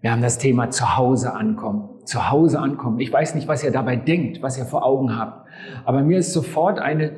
Wir 0.00 0.12
haben 0.12 0.22
das 0.22 0.38
Thema 0.38 0.70
zu 0.70 0.96
Hause 0.96 1.34
ankommen. 1.34 1.88
Zu 2.04 2.30
Hause 2.30 2.58
ankommen. 2.58 3.00
Ich 3.00 3.12
weiß 3.12 3.34
nicht, 3.34 3.48
was 3.48 3.62
ihr 3.62 3.70
dabei 3.70 3.96
denkt, 3.96 4.42
was 4.42 4.56
ihr 4.56 4.64
vor 4.64 4.84
Augen 4.84 5.16
habt. 5.16 5.46
Aber 5.84 6.02
mir 6.02 6.18
ist 6.18 6.32
sofort 6.32 6.78
eine, 6.78 7.12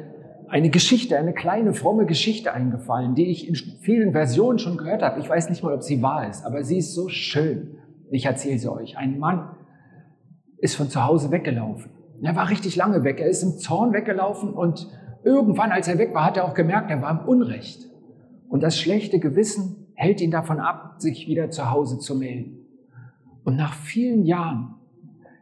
eine 0.48 0.68
Geschichte, 0.70 1.16
eine 1.16 1.32
kleine 1.32 1.74
fromme 1.74 2.06
Geschichte 2.06 2.52
eingefallen, 2.52 3.14
die 3.14 3.30
ich 3.30 3.48
in 3.48 3.54
vielen 3.54 4.12
Versionen 4.12 4.58
schon 4.58 4.76
gehört 4.76 5.02
habe. 5.02 5.20
Ich 5.20 5.28
weiß 5.28 5.48
nicht 5.48 5.62
mal, 5.62 5.74
ob 5.74 5.82
sie 5.82 6.02
wahr 6.02 6.28
ist, 6.28 6.44
aber 6.44 6.64
sie 6.64 6.78
ist 6.78 6.94
so 6.94 7.08
schön. 7.08 7.78
Ich 8.10 8.26
erzähle 8.26 8.58
sie 8.58 8.70
euch. 8.70 8.98
Ein 8.98 9.18
Mann 9.18 9.56
ist 10.58 10.74
von 10.74 10.88
zu 10.88 11.04
Hause 11.06 11.30
weggelaufen. 11.30 11.92
Er 12.20 12.36
war 12.36 12.50
richtig 12.50 12.76
lange 12.76 13.04
weg. 13.04 13.20
Er 13.20 13.28
ist 13.28 13.42
im 13.42 13.58
Zorn 13.58 13.92
weggelaufen 13.92 14.52
und 14.52 14.88
irgendwann, 15.24 15.70
als 15.70 15.86
er 15.86 15.98
weg 15.98 16.14
war, 16.14 16.24
hat 16.24 16.36
er 16.36 16.44
auch 16.44 16.54
gemerkt, 16.54 16.90
er 16.90 17.00
war 17.00 17.10
im 17.10 17.28
Unrecht. 17.28 17.88
Und 18.48 18.62
das 18.62 18.78
schlechte 18.78 19.20
Gewissen 19.20 19.86
hält 19.94 20.20
ihn 20.20 20.30
davon 20.30 20.58
ab, 20.58 20.96
sich 20.98 21.26
wieder 21.28 21.50
zu 21.50 21.70
Hause 21.70 21.98
zu 21.98 22.16
melden. 22.16 22.61
Und 23.44 23.56
nach 23.56 23.74
vielen 23.74 24.24
Jahren 24.24 24.74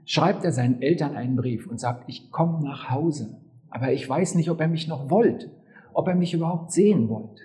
schreibt 0.05 0.45
er 0.45 0.53
seinen 0.53 0.83
Eltern 0.83 1.17
einen 1.17 1.37
Brief 1.37 1.67
und 1.67 1.79
sagt, 1.79 2.05
ich 2.09 2.31
komme 2.31 2.63
nach 2.63 2.91
Hause, 2.91 3.41
aber 3.69 3.93
ich 3.93 4.09
weiß 4.09 4.35
nicht, 4.35 4.51
ob 4.51 4.61
er 4.61 4.69
mich 4.69 4.89
noch 4.89 5.11
wollt, 5.11 5.51
ob 5.93 6.09
er 6.09 6.15
mich 6.15 6.35
überhaupt 6.35 6.73
sehen 6.73 7.09
wollt. 7.09 7.41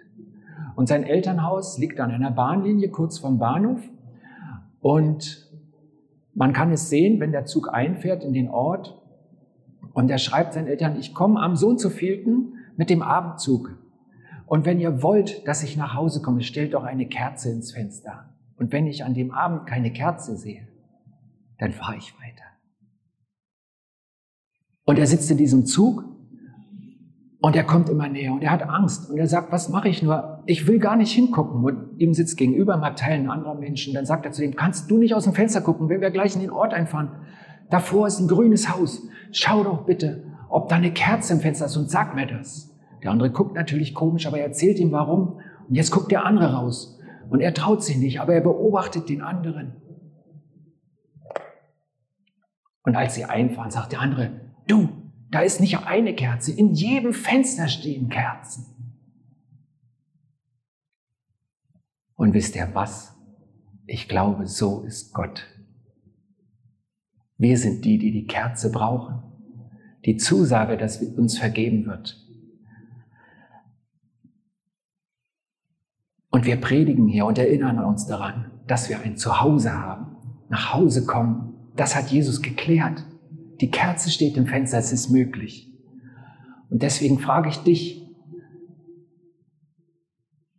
Und 0.76 0.88
sein 0.88 1.04
Elternhaus 1.04 1.78
liegt 1.78 2.00
an 2.00 2.12
einer 2.12 2.32
Bahnlinie 2.32 2.90
kurz 2.90 3.20
vom 3.20 3.38
Bahnhof 3.38 3.82
und 4.82 5.50
man 6.34 6.54
kann 6.54 6.72
es 6.72 6.90
sehen, 6.90 7.20
wenn 7.20 7.32
der 7.32 7.46
Zug 7.46 7.74
einfährt 7.74 8.24
in 8.24 8.34
den 8.34 8.50
Ort 8.50 9.02
und 9.94 10.10
er 10.10 10.18
schreibt 10.18 10.54
seinen 10.54 10.68
Eltern, 10.68 10.98
ich 11.00 11.14
komme 11.14 11.40
am 11.40 11.56
Sohn 11.56 11.78
zu 11.78 11.90
vielten 11.90 12.56
mit 12.76 12.90
dem 12.90 13.02
Abendzug. 13.02 13.78
Und 14.46 14.66
wenn 14.66 14.80
ihr 14.80 15.02
wollt, 15.02 15.48
dass 15.48 15.64
ich 15.64 15.78
nach 15.78 15.96
Hause 15.96 16.22
komme, 16.22 16.42
stellt 16.42 16.74
doch 16.74 16.84
eine 16.84 17.08
Kerze 17.08 17.52
ins 17.52 17.72
Fenster. 17.72 18.35
Und 18.58 18.72
wenn 18.72 18.88
ich 18.88 19.04
an 19.04 19.14
dem 19.14 19.32
Abend 19.32 19.68
keine 19.68 19.92
Kerze 19.92 20.38
sehe, 20.38 20.68
dann 21.58 21.72
fahre 21.72 21.98
ich 21.98 22.14
weiter. 22.20 22.44
Und 24.86 25.00
er 25.00 25.08
sitzt 25.08 25.30
in 25.32 25.38
diesem 25.38 25.66
Zug 25.66 26.04
und 27.40 27.56
er 27.56 27.64
kommt 27.64 27.90
immer 27.90 28.08
näher 28.08 28.34
und 28.34 28.42
er 28.42 28.52
hat 28.52 28.64
Angst 28.64 29.10
und 29.10 29.18
er 29.18 29.28
sagt, 29.28 29.52
was 29.52 29.70
mache 29.70 29.90
ich 29.90 30.02
nur? 30.02 30.44
Ich 30.46 30.68
will 30.68 30.80
gar 30.80 30.96
nicht 30.96 31.12
hingucken. 31.12 31.64
Und 31.64 32.00
ihm 32.00 32.14
sitzt 32.14 32.38
gegenüber 32.38 32.78
mal 32.78 32.92
Teilen 32.92 33.30
anderer 33.30 33.56
Menschen. 33.56 33.94
Dann 33.94 34.06
sagt 34.06 34.26
er 34.26 34.32
zu 34.32 34.44
ihm, 34.44 34.56
kannst 34.56 34.90
du 34.90 34.98
nicht 34.98 35.14
aus 35.14 35.26
dem 35.26 35.34
Fenster 35.34 35.62
gucken, 35.62 35.90
wenn 35.90 36.02
wir 36.02 36.12
gleich 36.12 36.36
in 36.36 36.42
den 36.42 36.50
Ort 36.50 36.74
einfahren? 36.74 37.12
Davor 37.70 38.08
ist 38.08 38.20
ein 38.20 38.28
grünes 38.28 38.76
Haus. 38.76 39.08
Schau 39.32 39.64
doch 39.64 39.86
bitte, 39.86 40.24
ob 40.50 40.70
da 40.70 40.76
eine 40.76 40.92
Kerze 40.92 41.34
im 41.34 41.40
Fenster 41.40 41.66
ist 41.66 41.78
und 41.78 41.90
sag 41.90 42.16
mir 42.16 42.28
das. 42.28 42.76
Der 43.04 43.12
andere 43.12 43.32
guckt 43.32 43.56
natürlich 43.56 43.94
komisch, 43.94 44.26
aber 44.28 44.38
er 44.38 44.46
erzählt 44.46 44.80
ihm 44.80 44.92
warum. 44.92 45.40
Und 45.68 45.76
jetzt 45.76 45.92
guckt 45.92 46.12
der 46.12 46.26
andere 46.26 46.54
raus. 46.54 46.95
Und 47.30 47.42
er 47.42 47.54
traut 47.54 47.84
sich 47.84 47.98
nicht, 47.98 48.20
aber 48.20 48.34
er 48.34 48.42
beobachtet 48.42 49.10
den 49.10 49.22
anderen. 49.22 49.74
Und 52.84 52.96
als 52.96 53.16
sie 53.16 53.26
einfahren, 53.26 53.72
sagt 53.72 53.92
der 53.92 54.00
andere, 54.00 54.40
du, 54.68 54.90
da 55.32 55.42
ist 55.42 55.60
nicht 55.60 55.80
eine 55.86 56.14
Kerze, 56.16 56.52
in 56.52 56.74
jedem 56.74 57.14
Fenster 57.14 57.68
stehen 57.68 58.10
Kerzen. 58.10 58.66
Und 62.16 62.34
wisst 62.34 62.56
ihr 62.56 62.70
was? 62.74 63.16
Ich 63.88 64.08
glaube, 64.08 64.48
so 64.48 64.82
ist 64.82 65.14
Gott. 65.14 65.46
Wir 67.38 67.58
sind 67.58 67.84
die, 67.86 67.98
die 67.98 68.12
die 68.12 68.28
Kerze 68.28 68.72
brauchen. 68.72 69.22
Die 70.06 70.18
Zusage, 70.18 70.78
dass 70.78 71.02
uns 71.02 71.38
vergeben 71.38 71.86
wird. 71.86 72.25
Und 76.36 76.46
wir 76.46 76.58
predigen 76.58 77.08
hier 77.08 77.26
und 77.26 77.38
erinnern 77.38 77.80
uns 77.80 78.08
daran, 78.08 78.52
dass 78.68 78.90
wir 78.90 79.00
ein 79.00 79.16
Zuhause 79.16 79.72
haben. 79.72 80.18
Nach 80.50 80.74
Hause 80.74 81.06
kommen. 81.06 81.54
Das 81.78 81.96
hat 81.96 82.10
Jesus 82.10 82.42
geklärt. 82.42 83.06
Die 83.62 83.72
Kerze 83.72 84.10
steht 84.12 84.36
im 84.36 84.46
Fenster, 84.46 84.78
es 84.78 84.92
ist 84.92 85.10
möglich. 85.10 85.74
Und 86.70 86.84
deswegen 86.84 87.20
frage 87.20 87.48
ich 87.48 87.60
dich, 87.60 88.06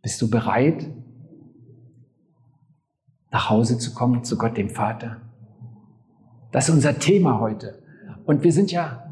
bist 0.01 0.19
du 0.19 0.31
bereit, 0.31 0.89
nach 3.29 3.51
Hause 3.51 3.77
zu 3.77 3.93
kommen 3.93 4.23
zu 4.23 4.35
Gott, 4.35 4.57
dem 4.57 4.71
Vater? 4.71 5.21
Das 6.51 6.69
ist 6.69 6.73
unser 6.73 6.97
Thema 6.97 7.39
heute. 7.39 7.83
Und 8.25 8.43
wir 8.43 8.51
sind 8.51 8.71
ja 8.71 9.06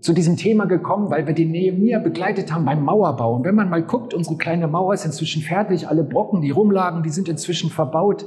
zu 0.00 0.14
diesem 0.14 0.36
Thema 0.36 0.64
gekommen, 0.64 1.10
weil 1.10 1.26
wir 1.26 1.34
den 1.34 1.50
Nehemiah 1.50 1.98
begleitet 1.98 2.52
haben 2.52 2.64
beim 2.64 2.84
Mauerbau. 2.84 3.36
Und 3.36 3.44
wenn 3.44 3.54
man 3.54 3.68
mal 3.68 3.82
guckt, 3.82 4.14
unsere 4.14 4.36
kleine 4.36 4.66
Mauer 4.66 4.94
ist 4.94 5.04
inzwischen 5.04 5.42
fertig, 5.42 5.88
alle 5.88 6.04
Brocken, 6.04 6.40
die 6.40 6.50
rumlagen, 6.50 7.02
die 7.02 7.10
sind 7.10 7.28
inzwischen 7.28 7.70
verbaut. 7.70 8.24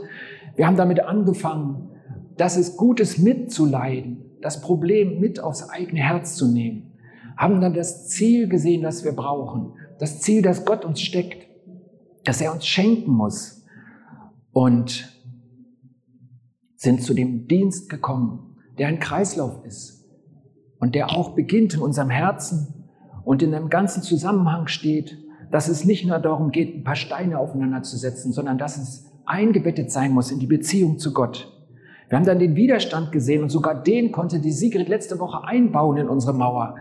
Wir 0.56 0.68
haben 0.68 0.78
damit 0.78 1.04
angefangen, 1.04 1.90
dass 2.38 2.58
es 2.58 2.78
gut 2.78 3.00
ist, 3.00 3.18
mitzuleiden, 3.18 4.38
das 4.42 4.62
Problem 4.62 5.20
mit 5.20 5.40
aufs 5.40 5.68
eigene 5.70 6.02
Herz 6.02 6.36
zu 6.36 6.48
nehmen. 6.48 6.94
Haben 7.38 7.60
dann 7.60 7.74
das 7.74 8.08
Ziel 8.08 8.48
gesehen, 8.48 8.84
das 8.84 9.04
wir 9.04 9.14
brauchen. 9.14 9.74
Das 10.00 10.22
Ziel, 10.22 10.44
das 10.44 10.66
Gott 10.66 10.86
uns 10.86 11.02
steckt, 11.02 11.48
das 12.24 12.40
er 12.40 12.54
uns 12.54 12.68
schenken 12.68 13.12
muss. 13.12 13.66
Und 14.52 15.10
sind 16.76 17.02
zu 17.02 17.16
dem 17.16 17.48
Dienst 17.48 17.90
gekommen, 17.90 18.58
der 18.78 18.90
ein 18.90 19.00
Kreislauf 19.00 19.66
ist 19.66 20.03
und 20.84 20.96
der 20.96 21.12
auch 21.12 21.30
beginnt 21.30 21.76
in 21.76 21.80
unserem 21.80 22.10
Herzen 22.10 22.90
und 23.24 23.42
in 23.42 23.56
einem 23.56 23.70
ganzen 23.70 24.04
Zusammenhang 24.04 24.68
steht, 24.68 25.18
dass 25.50 25.70
es 25.70 25.86
nicht 25.86 26.06
nur 26.06 26.20
darum 26.20 26.52
geht, 26.52 26.76
ein 26.76 26.84
paar 26.84 26.98
Steine 26.98 27.40
aufeinander 27.40 27.84
zu 27.84 27.96
setzen, 27.96 28.34
sondern 28.34 28.58
dass 28.58 28.76
es 28.76 29.10
eingebettet 29.24 29.94
sein 29.94 30.12
muss 30.12 30.30
in 30.30 30.40
die 30.40 30.46
Beziehung 30.46 31.00
zu 31.00 31.14
Gott. 31.14 31.50
Wir 32.10 32.18
haben 32.18 32.26
dann 32.26 32.38
den 32.38 32.58
Widerstand 32.58 33.14
gesehen 33.14 33.44
und 33.44 33.50
sogar 33.50 33.82
den 33.82 34.12
konnte 34.12 34.42
die 34.42 34.52
Sigrid 34.52 34.90
letzte 34.90 35.20
Woche 35.20 35.48
einbauen 35.48 35.96
in 35.96 36.10
unsere 36.10 36.34
Mauer, 36.34 36.76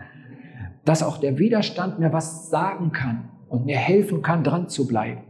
dass 0.83 1.01
auch 1.01 1.17
der 1.17 1.39
Widerstand 1.39 1.99
mir 1.99 2.11
was 2.11 2.49
sagen 2.49 2.91
kann 2.91 3.29
und 3.47 3.65
mir 3.65 3.77
helfen 3.77 4.21
kann, 4.21 4.43
dran 4.43 4.67
zu 4.67 4.85
bleiben. 4.85 5.21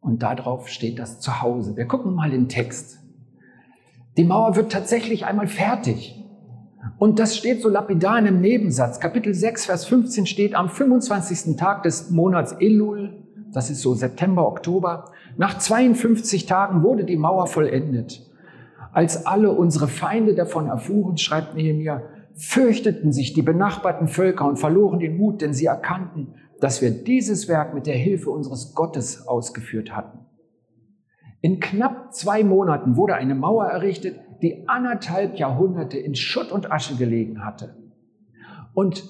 Und 0.00 0.24
darauf 0.24 0.66
steht 0.66 0.98
das 0.98 1.20
Zuhause. 1.20 1.76
Wir 1.76 1.86
gucken 1.86 2.12
mal 2.12 2.30
den 2.30 2.48
Text. 2.48 2.98
Die 4.16 4.24
Mauer 4.24 4.56
wird 4.56 4.72
tatsächlich 4.72 5.26
einmal 5.26 5.46
fertig. 5.46 6.18
Und 7.02 7.18
das 7.18 7.36
steht 7.36 7.62
so 7.62 7.68
lapidar 7.68 8.16
in 8.16 8.28
einem 8.28 8.40
Nebensatz. 8.40 9.00
Kapitel 9.00 9.34
6, 9.34 9.66
Vers 9.66 9.86
15 9.86 10.24
steht, 10.24 10.54
am 10.54 10.68
25. 10.68 11.56
Tag 11.56 11.82
des 11.82 12.10
Monats 12.10 12.52
Elul, 12.60 13.24
das 13.52 13.70
ist 13.70 13.80
so 13.80 13.92
September, 13.94 14.46
Oktober, 14.46 15.06
nach 15.36 15.58
52 15.58 16.46
Tagen 16.46 16.84
wurde 16.84 17.04
die 17.04 17.16
Mauer 17.16 17.48
vollendet. 17.48 18.30
Als 18.92 19.26
alle 19.26 19.50
unsere 19.50 19.88
Feinde 19.88 20.36
davon 20.36 20.68
erfuhren, 20.68 21.18
schreibt 21.18 21.56
Nehemiah, 21.56 22.02
fürchteten 22.36 23.10
sich 23.10 23.32
die 23.32 23.42
benachbarten 23.42 24.06
Völker 24.06 24.46
und 24.46 24.60
verloren 24.60 25.00
den 25.00 25.16
Mut, 25.16 25.42
denn 25.42 25.54
sie 25.54 25.66
erkannten, 25.66 26.34
dass 26.60 26.82
wir 26.82 26.92
dieses 26.92 27.48
Werk 27.48 27.74
mit 27.74 27.88
der 27.88 27.96
Hilfe 27.96 28.30
unseres 28.30 28.76
Gottes 28.76 29.26
ausgeführt 29.26 29.96
hatten. 29.96 30.20
In 31.40 31.58
knapp 31.58 32.14
zwei 32.14 32.44
Monaten 32.44 32.96
wurde 32.96 33.16
eine 33.16 33.34
Mauer 33.34 33.64
errichtet, 33.64 34.20
die 34.42 34.68
anderthalb 34.68 35.38
Jahrhunderte 35.38 35.98
in 35.98 36.14
Schutt 36.14 36.50
und 36.50 36.70
Asche 36.70 36.96
gelegen 36.96 37.44
hatte. 37.44 37.76
Und 38.74 39.04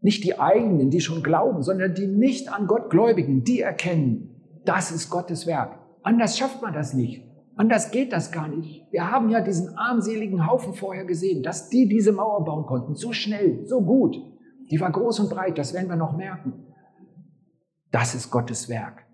nicht 0.00 0.24
die 0.24 0.38
eigenen, 0.38 0.90
die 0.90 1.00
schon 1.00 1.22
glauben, 1.22 1.62
sondern 1.62 1.94
die 1.94 2.06
nicht 2.06 2.52
an 2.52 2.66
Gott 2.66 2.90
gläubigen, 2.90 3.44
die 3.44 3.60
erkennen, 3.60 4.60
das 4.64 4.90
ist 4.90 5.10
Gottes 5.10 5.46
Werk. 5.46 5.78
Anders 6.02 6.36
schafft 6.36 6.60
man 6.60 6.72
das 6.74 6.92
nicht. 6.92 7.24
Anders 7.56 7.90
geht 7.90 8.12
das 8.12 8.32
gar 8.32 8.48
nicht. 8.48 8.86
Wir 8.90 9.10
haben 9.10 9.30
ja 9.30 9.40
diesen 9.40 9.76
armseligen 9.78 10.46
Haufen 10.46 10.74
vorher 10.74 11.04
gesehen, 11.04 11.42
dass 11.42 11.70
die 11.70 11.88
diese 11.88 12.12
Mauer 12.12 12.44
bauen 12.44 12.66
konnten. 12.66 12.94
So 12.94 13.12
schnell, 13.12 13.66
so 13.66 13.80
gut. 13.80 14.16
Die 14.70 14.80
war 14.80 14.90
groß 14.90 15.20
und 15.20 15.30
breit, 15.30 15.56
das 15.56 15.72
werden 15.72 15.88
wir 15.88 15.96
noch 15.96 16.16
merken. 16.16 16.66
Das 17.92 18.14
ist 18.14 18.30
Gottes 18.30 18.68
Werk. 18.68 19.06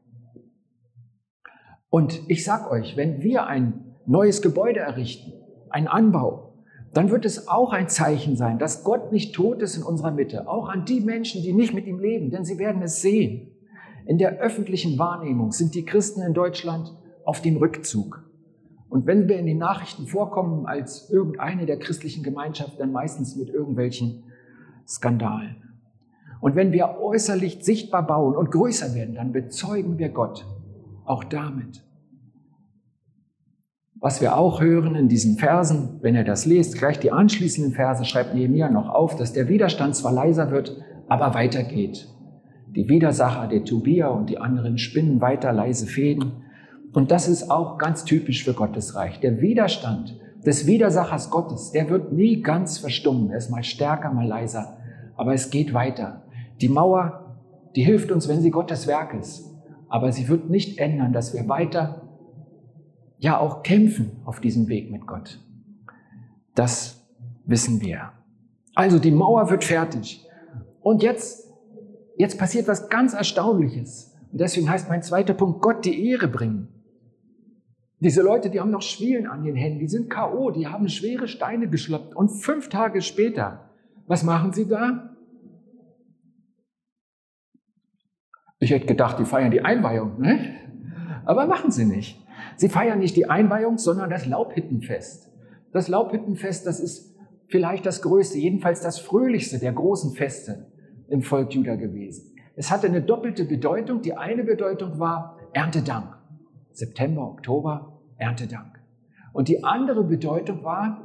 Und 1.88 2.28
ich 2.28 2.44
sag 2.44 2.70
euch, 2.70 2.96
wenn 2.96 3.22
wir 3.22 3.46
ein 3.46 3.91
neues 4.06 4.42
Gebäude 4.42 4.80
errichten, 4.80 5.32
ein 5.70 5.88
Anbau, 5.88 6.52
dann 6.94 7.10
wird 7.10 7.24
es 7.24 7.48
auch 7.48 7.72
ein 7.72 7.88
Zeichen 7.88 8.36
sein, 8.36 8.58
dass 8.58 8.84
Gott 8.84 9.12
nicht 9.12 9.34
tot 9.34 9.62
ist 9.62 9.76
in 9.76 9.82
unserer 9.82 10.10
Mitte, 10.10 10.46
auch 10.48 10.68
an 10.68 10.84
die 10.84 11.00
Menschen, 11.00 11.42
die 11.42 11.52
nicht 11.52 11.72
mit 11.72 11.86
ihm 11.86 11.98
leben, 11.98 12.30
denn 12.30 12.44
sie 12.44 12.58
werden 12.58 12.82
es 12.82 13.00
sehen. 13.00 13.48
In 14.06 14.18
der 14.18 14.38
öffentlichen 14.38 14.98
Wahrnehmung 14.98 15.52
sind 15.52 15.74
die 15.74 15.84
Christen 15.84 16.22
in 16.22 16.34
Deutschland 16.34 16.92
auf 17.24 17.40
dem 17.40 17.56
Rückzug. 17.56 18.24
Und 18.90 19.06
wenn 19.06 19.26
wir 19.26 19.38
in 19.38 19.46
den 19.46 19.58
Nachrichten 19.58 20.06
vorkommen 20.06 20.66
als 20.66 21.08
irgendeine 21.08 21.64
der 21.64 21.78
christlichen 21.78 22.22
Gemeinschaften, 22.22 22.78
dann 22.78 22.92
meistens 22.92 23.36
mit 23.36 23.48
irgendwelchen 23.48 24.24
Skandalen. 24.86 25.56
Und 26.42 26.56
wenn 26.56 26.72
wir 26.72 26.98
äußerlich 27.00 27.64
sichtbar 27.64 28.06
bauen 28.06 28.36
und 28.36 28.50
größer 28.50 28.94
werden, 28.94 29.14
dann 29.14 29.32
bezeugen 29.32 29.96
wir 29.96 30.10
Gott 30.10 30.44
auch 31.06 31.24
damit. 31.24 31.82
Was 34.02 34.20
wir 34.20 34.36
auch 34.36 34.60
hören 34.60 34.96
in 34.96 35.06
diesen 35.06 35.38
Versen, 35.38 36.00
wenn 36.00 36.16
ihr 36.16 36.24
das 36.24 36.44
lest, 36.44 36.76
gleich 36.76 36.98
die 36.98 37.12
anschließenden 37.12 37.72
Verse 37.72 38.04
schreibt 38.04 38.34
Nehemiah 38.34 38.68
noch 38.68 38.88
auf, 38.88 39.14
dass 39.14 39.32
der 39.32 39.48
Widerstand 39.48 39.94
zwar 39.94 40.10
leiser 40.10 40.50
wird, 40.50 40.76
aber 41.06 41.34
weitergeht. 41.34 42.08
Die 42.74 42.88
Widersacher, 42.88 43.46
der 43.46 43.64
Tobia 43.64 44.08
und 44.08 44.28
die 44.28 44.38
anderen 44.38 44.76
spinnen 44.78 45.20
weiter 45.20 45.52
leise 45.52 45.86
Fäden 45.86 46.32
Und 46.92 47.12
das 47.12 47.28
ist 47.28 47.48
auch 47.48 47.78
ganz 47.78 48.04
typisch 48.04 48.42
für 48.44 48.54
Gottes 48.54 48.96
Reich. 48.96 49.20
Der 49.20 49.40
Widerstand 49.40 50.18
des 50.44 50.66
Widersachers 50.66 51.30
Gottes, 51.30 51.70
der 51.70 51.88
wird 51.88 52.12
nie 52.12 52.42
ganz 52.42 52.78
verstummen. 52.78 53.30
Er 53.30 53.38
ist 53.38 53.52
mal 53.52 53.62
stärker, 53.62 54.12
mal 54.12 54.26
leiser. 54.26 54.78
Aber 55.16 55.32
es 55.32 55.48
geht 55.50 55.74
weiter. 55.74 56.24
Die 56.60 56.68
Mauer, 56.68 57.36
die 57.76 57.84
hilft 57.84 58.10
uns, 58.10 58.28
wenn 58.28 58.40
sie 58.40 58.50
Gottes 58.50 58.88
Werk 58.88 59.14
ist. 59.14 59.48
Aber 59.88 60.10
sie 60.10 60.28
wird 60.28 60.50
nicht 60.50 60.80
ändern, 60.80 61.12
dass 61.12 61.34
wir 61.34 61.48
weiter, 61.48 62.01
ja, 63.22 63.38
auch 63.38 63.62
kämpfen 63.62 64.20
auf 64.24 64.40
diesem 64.40 64.66
Weg 64.68 64.90
mit 64.90 65.06
Gott. 65.06 65.40
Das 66.56 67.06
wissen 67.44 67.80
wir. 67.80 68.12
Also 68.74 68.98
die 68.98 69.12
Mauer 69.12 69.48
wird 69.48 69.62
fertig. 69.62 70.26
Und 70.80 71.04
jetzt, 71.04 71.48
jetzt 72.18 72.36
passiert 72.36 72.66
was 72.66 72.88
ganz 72.88 73.14
Erstaunliches. 73.14 74.12
Und 74.32 74.40
deswegen 74.40 74.68
heißt 74.68 74.88
mein 74.88 75.04
zweiter 75.04 75.34
Punkt, 75.34 75.62
Gott 75.62 75.84
die 75.84 76.08
Ehre 76.10 76.26
bringen. 76.26 76.66
Diese 78.00 78.22
Leute, 78.22 78.50
die 78.50 78.58
haben 78.58 78.72
noch 78.72 78.82
Schwielen 78.82 79.28
an 79.28 79.44
den 79.44 79.54
Händen, 79.54 79.78
die 79.78 79.88
sind 79.88 80.10
K.O., 80.10 80.50
die 80.50 80.66
haben 80.66 80.88
schwere 80.88 81.28
Steine 81.28 81.68
geschleppt. 81.68 82.16
Und 82.16 82.28
fünf 82.30 82.70
Tage 82.70 83.02
später, 83.02 83.70
was 84.08 84.24
machen 84.24 84.52
sie 84.52 84.66
da? 84.66 85.14
Ich 88.58 88.72
hätte 88.72 88.86
gedacht, 88.86 89.20
die 89.20 89.24
feiern 89.24 89.52
die 89.52 89.60
Einweihung, 89.60 90.20
ne? 90.20 90.56
Aber 91.24 91.46
machen 91.46 91.70
sie 91.70 91.84
nicht. 91.84 92.21
Sie 92.56 92.68
feiern 92.68 92.98
nicht 92.98 93.16
die 93.16 93.28
Einweihung, 93.28 93.78
sondern 93.78 94.10
das 94.10 94.26
Laubhüttenfest. 94.26 95.30
Das 95.72 95.88
Laubhüttenfest, 95.88 96.66
das 96.66 96.80
ist 96.80 97.16
vielleicht 97.48 97.86
das 97.86 98.02
größte, 98.02 98.38
jedenfalls 98.38 98.80
das 98.80 98.98
fröhlichste 98.98 99.58
der 99.58 99.72
großen 99.72 100.14
Feste 100.14 100.70
im 101.08 101.22
Volk 101.22 101.54
Juda 101.54 101.76
gewesen. 101.76 102.34
Es 102.56 102.70
hatte 102.70 102.86
eine 102.86 103.02
doppelte 103.02 103.44
Bedeutung. 103.44 104.02
Die 104.02 104.14
eine 104.14 104.44
Bedeutung 104.44 104.98
war 104.98 105.38
Erntedank. 105.52 106.18
September, 106.72 107.22
Oktober, 107.22 108.00
Erntedank. 108.16 108.80
Und 109.32 109.48
die 109.48 109.64
andere 109.64 110.04
Bedeutung 110.04 110.62
war, 110.62 111.02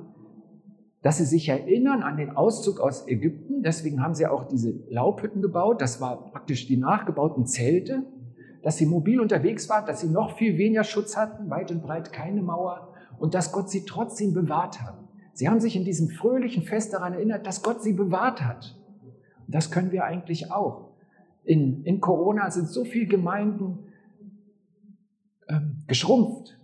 dass 1.02 1.18
sie 1.18 1.26
sich 1.26 1.48
erinnern 1.48 2.04
an 2.04 2.18
den 2.18 2.32
Auszug 2.32 2.80
aus 2.80 3.08
Ägypten. 3.08 3.62
Deswegen 3.64 4.02
haben 4.02 4.14
sie 4.14 4.28
auch 4.28 4.46
diese 4.48 4.74
Laubhütten 4.90 5.42
gebaut. 5.42 5.82
Das 5.82 6.02
war 6.02 6.32
praktisch 6.32 6.68
die 6.68 6.78
nachgebauten 6.78 7.46
Zelte, 7.46 8.04
dass 8.68 8.76
sie 8.76 8.86
mobil 8.86 9.22
unterwegs 9.22 9.70
waren, 9.70 9.86
dass 9.86 10.02
sie 10.02 10.10
noch 10.10 10.36
viel 10.38 10.58
weniger 10.58 10.84
Schutz 10.84 11.16
hatten, 11.16 11.50
weit 11.50 11.72
und 11.72 11.82
breit 11.82 12.12
keine 12.12 12.42
Mauer 12.42 12.94
und 13.18 13.34
dass 13.34 13.54
Gott 13.54 13.70
sie 13.70 13.86
trotzdem 13.86 14.34
bewahrt 14.34 14.82
hat. 14.82 14.96
Sie 15.32 15.48
haben 15.48 15.62
sich 15.62 15.78
in 15.78 15.86
diesem 15.86 16.10
fröhlichen 16.10 16.64
Fest 16.64 16.92
daran 16.92 17.14
erinnert, 17.14 17.48
dass 17.48 17.64
Gott 17.64 17.82
sie 17.82 17.94
bewahrt 17.94 18.44
hat. 18.44 18.78
Und 19.46 19.56
das 19.56 19.72
können 19.72 19.94
wir 19.94 20.04
eigentlich 20.04 20.52
auch. 20.52 20.90
In, 21.46 21.86
in 21.86 22.02
Corona 22.02 22.52
sind 22.52 22.68
so 22.68 22.84
viele 22.84 23.06
Gemeinden 23.06 23.86
ähm, 25.48 25.84
geschrumpft. 25.88 26.60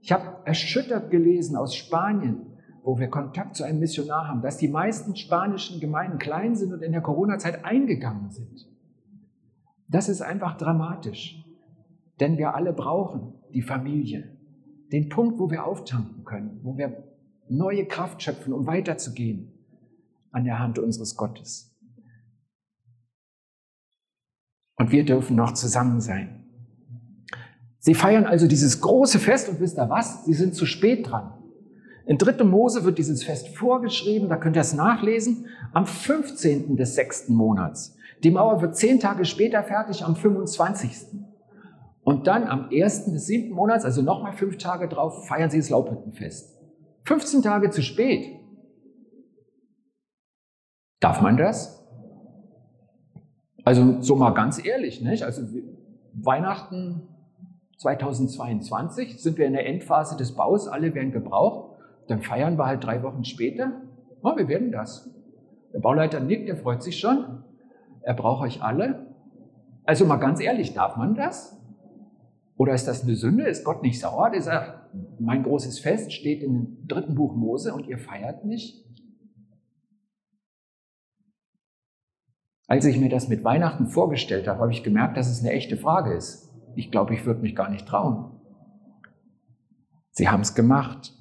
Ich 0.00 0.12
habe 0.12 0.36
erschüttert 0.44 1.10
gelesen 1.10 1.56
aus 1.56 1.74
Spanien, 1.74 2.56
wo 2.84 3.00
wir 3.00 3.08
Kontakt 3.08 3.56
zu 3.56 3.64
einem 3.64 3.80
Missionar 3.80 4.28
haben, 4.28 4.42
dass 4.42 4.58
die 4.58 4.68
meisten 4.68 5.16
spanischen 5.16 5.80
Gemeinden 5.80 6.18
klein 6.18 6.54
sind 6.54 6.72
und 6.72 6.84
in 6.84 6.92
der 6.92 7.00
Corona-Zeit 7.00 7.64
eingegangen 7.64 8.30
sind. 8.30 8.68
Das 9.88 10.08
ist 10.08 10.20
einfach 10.20 10.56
dramatisch, 10.56 11.42
denn 12.20 12.38
wir 12.38 12.54
alle 12.54 12.72
brauchen 12.72 13.34
die 13.52 13.62
Familie, 13.62 14.36
den 14.92 15.08
Punkt, 15.08 15.38
wo 15.38 15.50
wir 15.50 15.64
auftanken 15.64 16.24
können, 16.24 16.60
wo 16.62 16.76
wir 16.76 17.04
neue 17.48 17.86
Kraft 17.86 18.22
schöpfen, 18.22 18.52
um 18.52 18.66
weiterzugehen 18.66 19.52
an 20.30 20.44
der 20.44 20.58
Hand 20.58 20.78
unseres 20.78 21.16
Gottes. 21.16 21.74
Und 24.76 24.92
wir 24.92 25.04
dürfen 25.04 25.36
noch 25.36 25.52
zusammen 25.52 26.00
sein. 26.00 26.44
Sie 27.80 27.94
feiern 27.94 28.26
also 28.26 28.46
dieses 28.46 28.80
große 28.80 29.18
Fest 29.18 29.48
und 29.48 29.60
wisst 29.60 29.78
ihr 29.78 29.88
was? 29.88 30.24
Sie 30.24 30.34
sind 30.34 30.54
zu 30.54 30.66
spät 30.66 31.10
dran. 31.10 31.32
In 32.06 32.16
3. 32.16 32.44
Mose 32.44 32.84
wird 32.84 32.98
dieses 32.98 33.22
Fest 33.22 33.56
vorgeschrieben, 33.56 34.28
da 34.28 34.36
könnt 34.36 34.56
ihr 34.56 34.62
es 34.62 34.72
nachlesen, 34.72 35.46
am 35.72 35.86
15. 35.86 36.76
des 36.76 36.94
sechsten 36.94 37.34
Monats. 37.34 37.96
Die 38.24 38.30
Mauer 38.30 38.62
wird 38.62 38.76
zehn 38.76 38.98
Tage 38.98 39.24
später 39.24 39.62
fertig, 39.62 40.04
am 40.04 40.16
25. 40.16 41.18
Und 42.08 42.26
dann 42.26 42.44
am 42.44 42.70
1. 42.72 43.12
des 43.12 43.26
siebten 43.26 43.52
Monats, 43.52 43.84
also 43.84 44.00
nochmal 44.00 44.32
fünf 44.32 44.56
Tage 44.56 44.88
drauf, 44.88 45.26
feiern 45.26 45.50
sie 45.50 45.58
das 45.58 45.68
Laubhüttenfest. 45.68 46.58
15 47.04 47.42
Tage 47.42 47.68
zu 47.68 47.82
spät. 47.82 48.34
Darf 51.00 51.20
man 51.20 51.36
das? 51.36 51.86
Also 53.62 54.00
so 54.00 54.16
mal 54.16 54.30
ganz 54.30 54.64
ehrlich, 54.64 55.02
nicht? 55.02 55.22
Also 55.22 55.42
Weihnachten 56.14 57.08
2022 57.76 59.22
sind 59.22 59.36
wir 59.36 59.44
in 59.44 59.52
der 59.52 59.66
Endphase 59.66 60.16
des 60.16 60.34
Baus, 60.34 60.66
alle 60.66 60.94
werden 60.94 61.12
gebraucht. 61.12 61.78
Dann 62.06 62.22
feiern 62.22 62.56
wir 62.56 62.64
halt 62.64 62.82
drei 62.82 63.02
Wochen 63.02 63.26
später. 63.26 63.82
Oh, 64.22 64.34
wir 64.34 64.48
werden 64.48 64.72
das. 64.72 65.10
Der 65.74 65.80
Bauleiter 65.80 66.20
nickt, 66.20 66.48
der 66.48 66.56
freut 66.56 66.82
sich 66.82 66.98
schon. 66.98 67.44
Er 68.00 68.14
braucht 68.14 68.42
euch 68.44 68.62
alle. 68.62 69.14
Also 69.84 70.06
mal 70.06 70.16
ganz 70.16 70.40
ehrlich, 70.40 70.72
darf 70.72 70.96
man 70.96 71.14
das? 71.14 71.57
Oder 72.58 72.74
ist 72.74 72.86
das 72.86 73.04
eine 73.04 73.14
Sünde? 73.14 73.44
Ist 73.44 73.64
Gott 73.64 73.82
nicht 73.82 73.98
sauer? 73.98 74.30
Der 74.30 74.42
sagt, 74.42 74.94
mein 75.18 75.42
großes 75.44 75.78
Fest 75.78 76.12
steht 76.12 76.42
im 76.42 76.86
dritten 76.86 77.14
Buch 77.14 77.34
Mose 77.34 77.72
und 77.72 77.86
ihr 77.86 77.98
feiert 77.98 78.44
nicht? 78.44 78.84
Als 82.66 82.84
ich 82.84 82.98
mir 82.98 83.08
das 83.08 83.28
mit 83.28 83.44
Weihnachten 83.44 83.86
vorgestellt 83.86 84.46
habe, 84.46 84.60
habe 84.60 84.72
ich 84.72 84.82
gemerkt, 84.82 85.16
dass 85.16 85.30
es 85.30 85.40
eine 85.40 85.52
echte 85.52 85.78
Frage 85.78 86.12
ist 86.12 86.48
ich 86.78 86.92
glaube, 86.92 87.12
ich 87.14 87.26
würde 87.26 87.40
mich 87.40 87.56
gar 87.56 87.68
nicht 87.70 87.86
trauen. 87.86 88.40
Sie 90.12 90.28
haben 90.28 90.42
es 90.42 90.54
gemacht. 90.54 91.12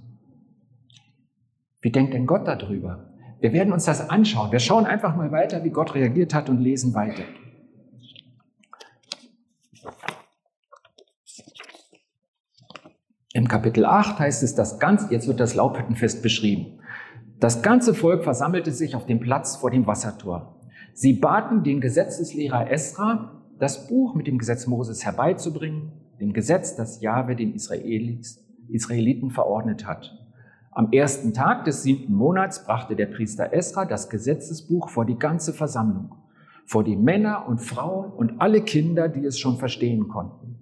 Wie 1.81 1.92
denkt 1.92 2.13
denn 2.13 2.28
Gott 2.28 2.48
darüber? 2.48 3.12
Wir 3.39 3.54
werden 3.54 3.74
uns 3.74 3.86
das 3.86 4.07
anschauen. 4.07 4.51
Wir 4.51 4.60
schauen 4.60 4.86
einfach 4.86 5.16
mal 5.16 5.31
weiter, 5.31 5.63
wie 5.63 5.72
Gott 5.72 5.95
reagiert 5.95 6.34
hat 6.34 6.50
und 6.50 6.60
lesen 6.60 6.94
weiter. 6.94 7.24
Im 13.38 13.48
Kapitel 13.48 13.86
8 13.86 14.18
heißt 14.18 14.42
es, 14.42 14.56
das 14.56 14.80
ganze, 14.80 15.13
jetzt 15.13 15.28
wird 15.28 15.39
das 15.39 15.54
Laubhüttenfest 15.54 16.24
beschrieben. 16.24 16.80
Das 17.39 17.62
ganze 17.62 17.94
Volk 17.94 18.24
versammelte 18.24 18.72
sich 18.72 18.95
auf 18.95 19.06
dem 19.06 19.19
Platz 19.19 19.57
vor 19.57 19.69
dem 19.69 19.86
Wassertor. 19.86 20.60
Sie 20.95 21.13
baten 21.13 21.62
den 21.62 21.80
Gesetzeslehrer 21.80 22.72
Esra, 22.72 23.44
das 23.60 23.88
Buch 23.88 24.16
mit 24.16 24.25
dem 24.25 24.39
Gesetz 24.39 24.66
Moses 24.66 25.06
herbeizubringen, 25.06 25.92
dem 26.19 26.34
Gesetz, 26.34 26.75
das 26.75 27.00
Jahwe 27.01 27.36
den 27.36 27.54
Israelis, 27.54 28.44
Israeliten 28.69 29.30
verordnet 29.30 29.86
hat. 29.86 30.18
Am 30.72 30.91
ersten 30.91 31.32
Tag 31.32 31.63
des 31.65 31.84
siebten 31.84 32.15
Monats 32.15 32.65
brachte 32.65 32.96
der 32.96 33.06
Priester 33.06 33.53
Esra 33.53 33.86
das 33.86 34.10
Gesetzesbuch 34.10 34.89
vor 34.89 35.06
die 35.06 35.20
ganze 35.20 35.53
Versammlung, 35.53 36.15
vor 36.65 36.84
die 36.84 36.98
Männer 36.98 37.48
und 37.48 37.60
Frauen 37.60 38.12
und 38.12 38.41
alle 38.41 38.63
Kinder, 38.63 39.08
die 39.08 39.25
es 39.25 39.38
schon 39.38 39.58
verstehen 39.58 40.08
konnten. 40.08 40.56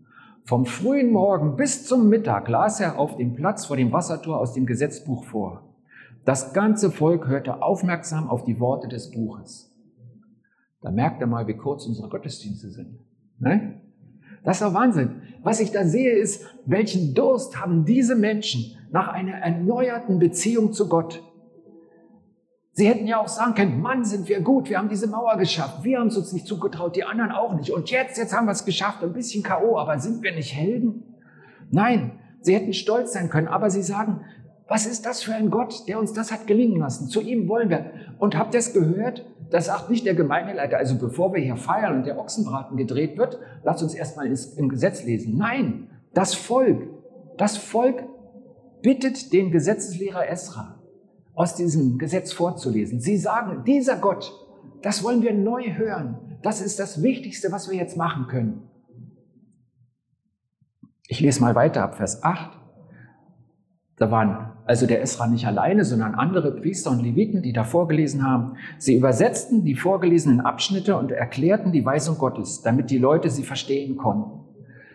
Vom 0.47 0.67
frühen 0.67 1.11
Morgen 1.11 1.55
bis 1.55 1.87
zum 1.87 2.07
Mittag 2.07 2.47
las 2.49 2.79
er 2.79 2.99
auf 2.99 3.17
dem 3.17 3.33
Platz 3.33 3.65
vor 3.65 3.77
dem 3.77 3.91
Wassertor 3.91 4.39
aus 4.39 4.53
dem 4.53 4.67
Gesetzbuch 4.67 5.23
vor. 5.23 5.75
Das 6.23 6.53
ganze 6.53 6.91
Volk 6.91 7.27
hörte 7.27 7.63
aufmerksam 7.63 8.29
auf 8.29 8.43
die 8.43 8.59
Worte 8.59 8.87
des 8.87 9.09
Buches. 9.09 9.75
Da 10.81 10.91
merkt 10.91 11.19
er 11.19 11.25
mal, 11.25 11.47
wie 11.47 11.57
kurz 11.57 11.87
unsere 11.87 12.09
Gottesdienste 12.09 12.69
sind. 12.69 12.99
Ne? 13.39 13.81
Das 14.43 14.57
ist 14.57 14.67
doch 14.67 14.75
Wahnsinn. 14.75 15.23
Was 15.41 15.59
ich 15.59 15.71
da 15.71 15.83
sehe, 15.83 16.13
ist, 16.15 16.45
welchen 16.67 17.15
Durst 17.15 17.59
haben 17.59 17.83
diese 17.83 18.15
Menschen 18.15 18.77
nach 18.91 19.07
einer 19.07 19.33
erneuerten 19.33 20.19
Beziehung 20.19 20.73
zu 20.73 20.87
Gott. 20.87 21.23
Sie 22.77 22.89
hätten 22.89 23.07
ja 23.07 23.21
auch 23.21 23.29
sagen 23.29 23.55
können, 23.55 23.81
Mann, 23.81 24.03
sind 24.03 24.27
wir 24.27 24.41
gut, 24.41 24.69
wir 24.69 24.77
haben 24.77 24.89
diese 24.89 25.07
Mauer 25.07 25.37
geschafft, 25.37 25.85
wir 25.85 25.97
haben 25.97 26.07
es 26.07 26.17
uns 26.17 26.33
nicht 26.33 26.45
zugetraut, 26.45 26.97
die 26.97 27.05
anderen 27.05 27.31
auch 27.31 27.53
nicht. 27.53 27.71
Und 27.71 27.89
jetzt, 27.89 28.17
jetzt 28.17 28.35
haben 28.35 28.47
wir 28.47 28.51
es 28.51 28.65
geschafft, 28.65 29.01
ein 29.01 29.13
bisschen 29.13 29.43
K.O., 29.43 29.77
aber 29.77 29.97
sind 29.97 30.21
wir 30.21 30.35
nicht 30.35 30.53
Helden? 30.53 31.03
Nein, 31.71 32.19
sie 32.41 32.53
hätten 32.53 32.73
stolz 32.73 33.13
sein 33.13 33.29
können, 33.29 33.47
aber 33.47 33.69
sie 33.69 33.81
sagen, 33.81 34.25
was 34.67 34.85
ist 34.85 35.05
das 35.05 35.23
für 35.23 35.33
ein 35.33 35.51
Gott, 35.51 35.87
der 35.87 35.99
uns 35.99 36.11
das 36.11 36.33
hat 36.33 36.47
gelingen 36.47 36.77
lassen? 36.81 37.07
Zu 37.07 37.21
ihm 37.21 37.47
wollen 37.47 37.69
wir. 37.69 37.91
Und 38.19 38.37
habt 38.37 38.53
ihr 38.53 38.59
es 38.59 38.73
gehört? 38.73 39.25
Das 39.49 39.67
sagt 39.67 39.89
nicht 39.89 40.05
der 40.05 40.15
Gemeindeleiter, 40.15 40.77
also 40.77 40.97
bevor 40.97 41.33
wir 41.33 41.41
hier 41.41 41.55
feiern 41.55 41.95
und 41.95 42.05
der 42.05 42.19
Ochsenbraten 42.19 42.75
gedreht 42.75 43.17
wird, 43.17 43.39
lasst 43.63 43.83
uns 43.83 43.93
erstmal 43.93 44.27
im 44.27 44.67
Gesetz 44.67 45.05
lesen. 45.05 45.37
Nein, 45.37 45.87
das 46.13 46.33
Volk, 46.33 46.89
das 47.37 47.55
Volk 47.55 48.03
bittet 48.81 49.31
den 49.31 49.51
Gesetzeslehrer 49.51 50.27
Esra, 50.27 50.74
aus 51.35 51.55
diesem 51.55 51.97
Gesetz 51.97 52.31
vorzulesen. 52.33 52.99
Sie 52.99 53.17
sagen, 53.17 53.63
dieser 53.65 53.97
Gott, 53.97 54.33
das 54.81 55.03
wollen 55.03 55.21
wir 55.21 55.33
neu 55.33 55.73
hören. 55.75 56.37
Das 56.41 56.61
ist 56.61 56.79
das 56.79 57.03
Wichtigste, 57.03 57.51
was 57.51 57.69
wir 57.69 57.77
jetzt 57.77 57.97
machen 57.97 58.27
können. 58.27 58.69
Ich 61.07 61.19
lese 61.19 61.41
mal 61.41 61.55
weiter 61.55 61.83
ab 61.83 61.95
Vers 61.95 62.23
8. 62.23 62.51
Da 63.97 64.11
waren 64.11 64.51
also 64.65 64.87
der 64.87 65.01
Esra 65.01 65.27
nicht 65.27 65.45
alleine, 65.45 65.85
sondern 65.85 66.15
andere 66.15 66.51
Priester 66.51 66.91
und 66.91 67.01
Leviten, 67.01 67.41
die 67.41 67.53
da 67.53 67.63
vorgelesen 67.63 68.23
haben. 68.23 68.57
Sie 68.77 68.95
übersetzten 68.95 69.63
die 69.63 69.75
vorgelesenen 69.75 70.41
Abschnitte 70.41 70.97
und 70.97 71.11
erklärten 71.11 71.71
die 71.71 71.85
Weisung 71.85 72.17
Gottes, 72.17 72.61
damit 72.61 72.89
die 72.89 72.97
Leute 72.97 73.29
sie 73.29 73.43
verstehen 73.43 73.97
konnten. 73.97 74.41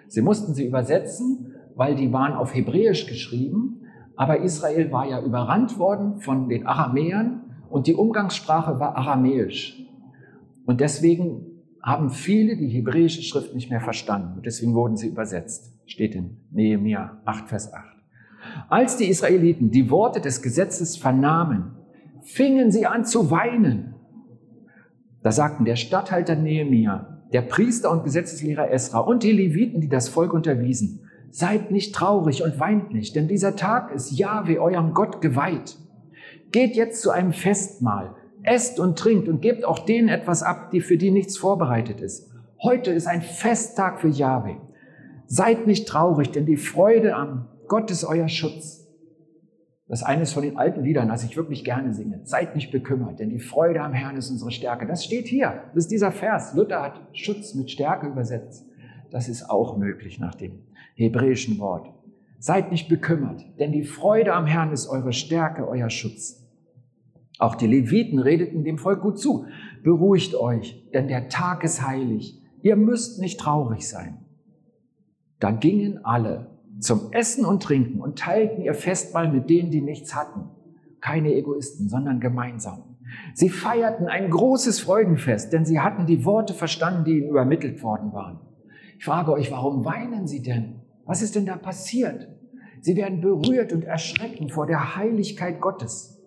Sie 0.08 0.22
mussten 0.22 0.54
sie 0.54 0.66
übersetzen, 0.66 1.54
weil 1.76 1.94
die 1.94 2.12
waren 2.12 2.34
auf 2.34 2.54
Hebräisch 2.54 3.06
geschrieben, 3.06 3.79
aber 4.20 4.40
Israel 4.42 4.92
war 4.92 5.08
ja 5.08 5.22
überrannt 5.22 5.78
worden 5.78 6.20
von 6.20 6.50
den 6.50 6.66
Aramäern 6.66 7.40
und 7.70 7.86
die 7.86 7.94
Umgangssprache 7.94 8.78
war 8.78 8.94
Aramäisch. 8.94 9.82
Und 10.66 10.82
deswegen 10.82 11.46
haben 11.82 12.10
viele 12.10 12.54
die 12.58 12.68
hebräische 12.68 13.22
Schrift 13.22 13.54
nicht 13.54 13.70
mehr 13.70 13.80
verstanden. 13.80 14.36
Und 14.36 14.44
deswegen 14.44 14.74
wurden 14.74 14.98
sie 14.98 15.08
übersetzt. 15.08 15.72
Steht 15.86 16.14
in 16.14 16.36
Nehemiah 16.50 17.22
8, 17.24 17.48
Vers 17.48 17.72
8. 17.72 17.82
Als 18.68 18.98
die 18.98 19.08
Israeliten 19.08 19.70
die 19.70 19.90
Worte 19.90 20.20
des 20.20 20.42
Gesetzes 20.42 20.98
vernahmen, 20.98 21.76
fingen 22.20 22.70
sie 22.70 22.84
an 22.84 23.06
zu 23.06 23.30
weinen. 23.30 23.94
Da 25.22 25.32
sagten 25.32 25.64
der 25.64 25.76
Statthalter 25.76 26.36
Nehemiah, 26.36 27.22
der 27.32 27.40
Priester 27.40 27.90
und 27.90 28.04
Gesetzeslehrer 28.04 28.70
Esra 28.70 28.98
und 28.98 29.22
die 29.22 29.32
Leviten, 29.32 29.80
die 29.80 29.88
das 29.88 30.10
Volk 30.10 30.34
unterwiesen, 30.34 31.06
seid 31.30 31.70
nicht 31.70 31.94
traurig 31.94 32.42
und 32.42 32.58
weint 32.58 32.92
nicht, 32.92 33.14
denn 33.16 33.28
dieser 33.28 33.56
Tag 33.56 33.92
ist 33.92 34.10
Jahwe, 34.10 34.60
eurem 34.60 34.92
Gott, 34.94 35.20
geweiht. 35.20 35.78
Geht 36.52 36.74
jetzt 36.74 37.02
zu 37.02 37.10
einem 37.10 37.32
Festmahl, 37.32 38.14
esst 38.42 38.80
und 38.80 38.98
trinkt 38.98 39.28
und 39.28 39.40
gebt 39.40 39.64
auch 39.64 39.78
denen 39.78 40.08
etwas 40.08 40.42
ab, 40.42 40.70
die 40.70 40.80
für 40.80 40.96
die 40.96 41.10
nichts 41.10 41.36
vorbereitet 41.36 42.00
ist. 42.00 42.30
Heute 42.62 42.90
ist 42.90 43.06
ein 43.06 43.22
Festtag 43.22 44.00
für 44.00 44.08
Jahwe. 44.08 44.56
Seid 45.26 45.66
nicht 45.66 45.86
traurig, 45.86 46.32
denn 46.32 46.46
die 46.46 46.56
Freude 46.56 47.14
am 47.14 47.48
Gott 47.68 47.90
ist 47.90 48.04
euer 48.04 48.28
Schutz. 48.28 48.80
Das 49.86 50.00
ist 50.00 50.06
eines 50.06 50.32
von 50.32 50.42
den 50.42 50.56
alten 50.56 50.82
Liedern, 50.82 51.08
das 51.08 51.24
ich 51.24 51.36
wirklich 51.36 51.64
gerne 51.64 51.94
singe. 51.94 52.20
Seid 52.24 52.54
nicht 52.54 52.70
bekümmert, 52.70 53.18
denn 53.18 53.30
die 53.30 53.38
Freude 53.38 53.80
am 53.80 53.92
Herrn 53.92 54.16
ist 54.16 54.30
unsere 54.30 54.50
Stärke. 54.50 54.86
Das 54.86 55.04
steht 55.04 55.26
hier. 55.26 55.64
Das 55.74 55.84
ist 55.84 55.90
dieser 55.90 56.12
Vers. 56.12 56.54
Luther 56.54 56.82
hat 56.82 57.00
Schutz 57.12 57.54
mit 57.54 57.70
Stärke 57.70 58.08
übersetzt. 58.08 58.66
Das 59.10 59.28
ist 59.28 59.50
auch 59.50 59.76
möglich 59.76 60.20
nach 60.20 60.34
dem 60.34 60.60
hebräischen 61.00 61.58
Wort. 61.58 61.92
Seid 62.38 62.70
nicht 62.70 62.88
bekümmert, 62.88 63.44
denn 63.58 63.72
die 63.72 63.84
Freude 63.84 64.34
am 64.34 64.46
Herrn 64.46 64.72
ist 64.72 64.88
eure 64.88 65.12
Stärke, 65.12 65.66
euer 65.66 65.90
Schutz. 65.90 66.46
Auch 67.38 67.54
die 67.54 67.66
Leviten 67.66 68.18
redeten 68.18 68.64
dem 68.64 68.78
Volk 68.78 69.00
gut 69.00 69.18
zu. 69.18 69.46
Beruhigt 69.82 70.34
euch, 70.34 70.88
denn 70.92 71.08
der 71.08 71.28
Tag 71.28 71.64
ist 71.64 71.86
heilig. 71.86 72.40
Ihr 72.62 72.76
müsst 72.76 73.18
nicht 73.18 73.40
traurig 73.40 73.88
sein. 73.88 74.18
Da 75.38 75.50
gingen 75.50 76.04
alle 76.04 76.58
zum 76.80 77.12
Essen 77.12 77.46
und 77.46 77.62
Trinken 77.62 78.00
und 78.00 78.18
teilten 78.18 78.62
ihr 78.62 78.74
Festmahl 78.74 79.32
mit 79.32 79.48
denen, 79.48 79.70
die 79.70 79.80
nichts 79.80 80.14
hatten. 80.14 80.50
Keine 81.00 81.34
Egoisten, 81.34 81.88
sondern 81.88 82.20
gemeinsam. 82.20 82.96
Sie 83.34 83.48
feierten 83.48 84.06
ein 84.06 84.30
großes 84.30 84.80
Freudenfest, 84.80 85.52
denn 85.52 85.64
sie 85.64 85.80
hatten 85.80 86.06
die 86.06 86.24
Worte 86.26 86.52
verstanden, 86.52 87.04
die 87.04 87.18
ihnen 87.18 87.30
übermittelt 87.30 87.82
worden 87.82 88.12
waren. 88.12 88.40
Ich 88.98 89.04
frage 89.06 89.32
euch, 89.32 89.50
warum 89.50 89.84
weinen 89.84 90.26
sie 90.26 90.42
denn? 90.42 90.79
Was 91.10 91.22
ist 91.22 91.34
denn 91.34 91.44
da 91.44 91.56
passiert? 91.56 92.28
Sie 92.82 92.94
werden 92.94 93.20
berührt 93.20 93.72
und 93.72 93.82
erschrecken 93.82 94.48
vor 94.48 94.68
der 94.68 94.94
Heiligkeit 94.94 95.60
Gottes. 95.60 96.22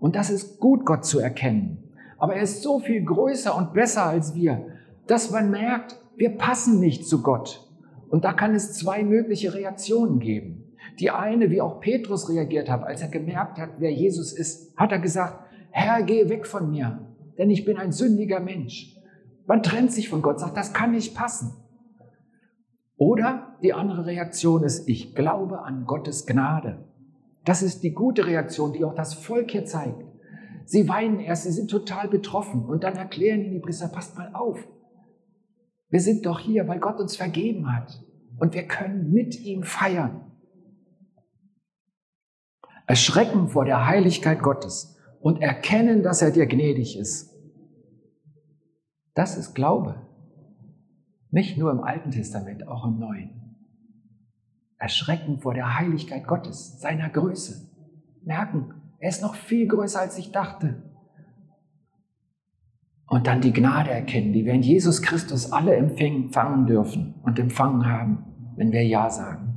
Und 0.00 0.16
das 0.16 0.30
ist 0.30 0.58
gut, 0.58 0.84
Gott 0.84 1.04
zu 1.04 1.20
erkennen. 1.20 1.92
Aber 2.18 2.34
er 2.34 2.42
ist 2.42 2.64
so 2.64 2.80
viel 2.80 3.04
größer 3.04 3.56
und 3.56 3.72
besser 3.72 4.06
als 4.06 4.34
wir, 4.34 4.66
dass 5.06 5.30
man 5.30 5.52
merkt, 5.52 5.96
wir 6.16 6.30
passen 6.30 6.80
nicht 6.80 7.06
zu 7.06 7.22
Gott. 7.22 7.70
Und 8.08 8.24
da 8.24 8.32
kann 8.32 8.52
es 8.52 8.72
zwei 8.72 9.04
mögliche 9.04 9.54
Reaktionen 9.54 10.18
geben. 10.18 10.74
Die 10.98 11.12
eine, 11.12 11.52
wie 11.52 11.60
auch 11.60 11.78
Petrus 11.78 12.28
reagiert 12.28 12.68
hat, 12.68 12.82
als 12.82 13.02
er 13.02 13.08
gemerkt 13.10 13.60
hat, 13.60 13.74
wer 13.78 13.92
Jesus 13.92 14.32
ist, 14.32 14.76
hat 14.76 14.90
er 14.90 14.98
gesagt, 14.98 15.44
Herr, 15.70 16.02
geh 16.02 16.28
weg 16.28 16.48
von 16.48 16.68
mir, 16.68 17.06
denn 17.38 17.48
ich 17.48 17.64
bin 17.64 17.76
ein 17.76 17.92
sündiger 17.92 18.40
Mensch. 18.40 18.96
Man 19.46 19.62
trennt 19.62 19.92
sich 19.92 20.08
von 20.08 20.20
Gott, 20.20 20.40
sagt, 20.40 20.56
das 20.56 20.72
kann 20.72 20.90
nicht 20.90 21.14
passen. 21.14 21.52
Oder 22.96 23.49
die 23.62 23.72
andere 23.72 24.06
Reaktion 24.06 24.64
ist, 24.64 24.88
ich 24.88 25.14
glaube 25.14 25.62
an 25.62 25.84
Gottes 25.84 26.26
Gnade. 26.26 26.84
Das 27.44 27.62
ist 27.62 27.82
die 27.82 27.92
gute 27.92 28.26
Reaktion, 28.26 28.72
die 28.72 28.84
auch 28.84 28.94
das 28.94 29.14
Volk 29.14 29.50
hier 29.50 29.64
zeigt. 29.64 30.04
Sie 30.64 30.88
weinen 30.88 31.20
erst, 31.20 31.44
sie 31.44 31.52
sind 31.52 31.70
total 31.70 32.08
betroffen 32.08 32.66
und 32.66 32.84
dann 32.84 32.96
erklären 32.96 33.40
ihnen 33.40 33.54
die 33.54 33.60
Priester, 33.60 33.88
passt 33.88 34.16
mal 34.16 34.30
auf, 34.34 34.66
wir 35.90 36.00
sind 36.00 36.24
doch 36.24 36.38
hier, 36.38 36.68
weil 36.68 36.78
Gott 36.78 37.00
uns 37.00 37.16
vergeben 37.16 37.74
hat. 37.74 38.02
Und 38.38 38.54
wir 38.54 38.66
können 38.66 39.10
mit 39.10 39.38
ihm 39.40 39.64
feiern. 39.64 40.32
Erschrecken 42.86 43.48
vor 43.48 43.64
der 43.64 43.86
Heiligkeit 43.86 44.40
Gottes 44.40 44.96
und 45.20 45.42
erkennen, 45.42 46.02
dass 46.02 46.22
er 46.22 46.30
dir 46.30 46.46
gnädig 46.46 46.96
ist. 46.96 47.34
Das 49.14 49.36
ist 49.36 49.54
Glaube. 49.54 50.06
Nicht 51.30 51.58
nur 51.58 51.70
im 51.70 51.80
Alten 51.80 52.12
Testament, 52.12 52.66
auch 52.66 52.86
im 52.86 52.98
Neuen. 52.98 53.49
Erschrecken 54.80 55.40
vor 55.40 55.52
der 55.52 55.78
Heiligkeit 55.78 56.26
Gottes, 56.26 56.80
seiner 56.80 57.10
Größe. 57.10 57.68
Merken, 58.24 58.74
er 58.98 59.10
ist 59.10 59.22
noch 59.22 59.34
viel 59.34 59.68
größer, 59.68 60.00
als 60.00 60.16
ich 60.16 60.32
dachte. 60.32 60.82
Und 63.06 63.26
dann 63.26 63.42
die 63.42 63.52
Gnade 63.52 63.90
erkennen, 63.90 64.32
die 64.32 64.46
wir 64.46 64.54
in 64.54 64.62
Jesus 64.62 65.02
Christus 65.02 65.52
alle 65.52 65.76
empfangen 65.76 66.66
dürfen 66.66 67.14
und 67.22 67.38
empfangen 67.38 67.86
haben, 67.86 68.24
wenn 68.56 68.72
wir 68.72 68.82
Ja 68.86 69.10
sagen. 69.10 69.50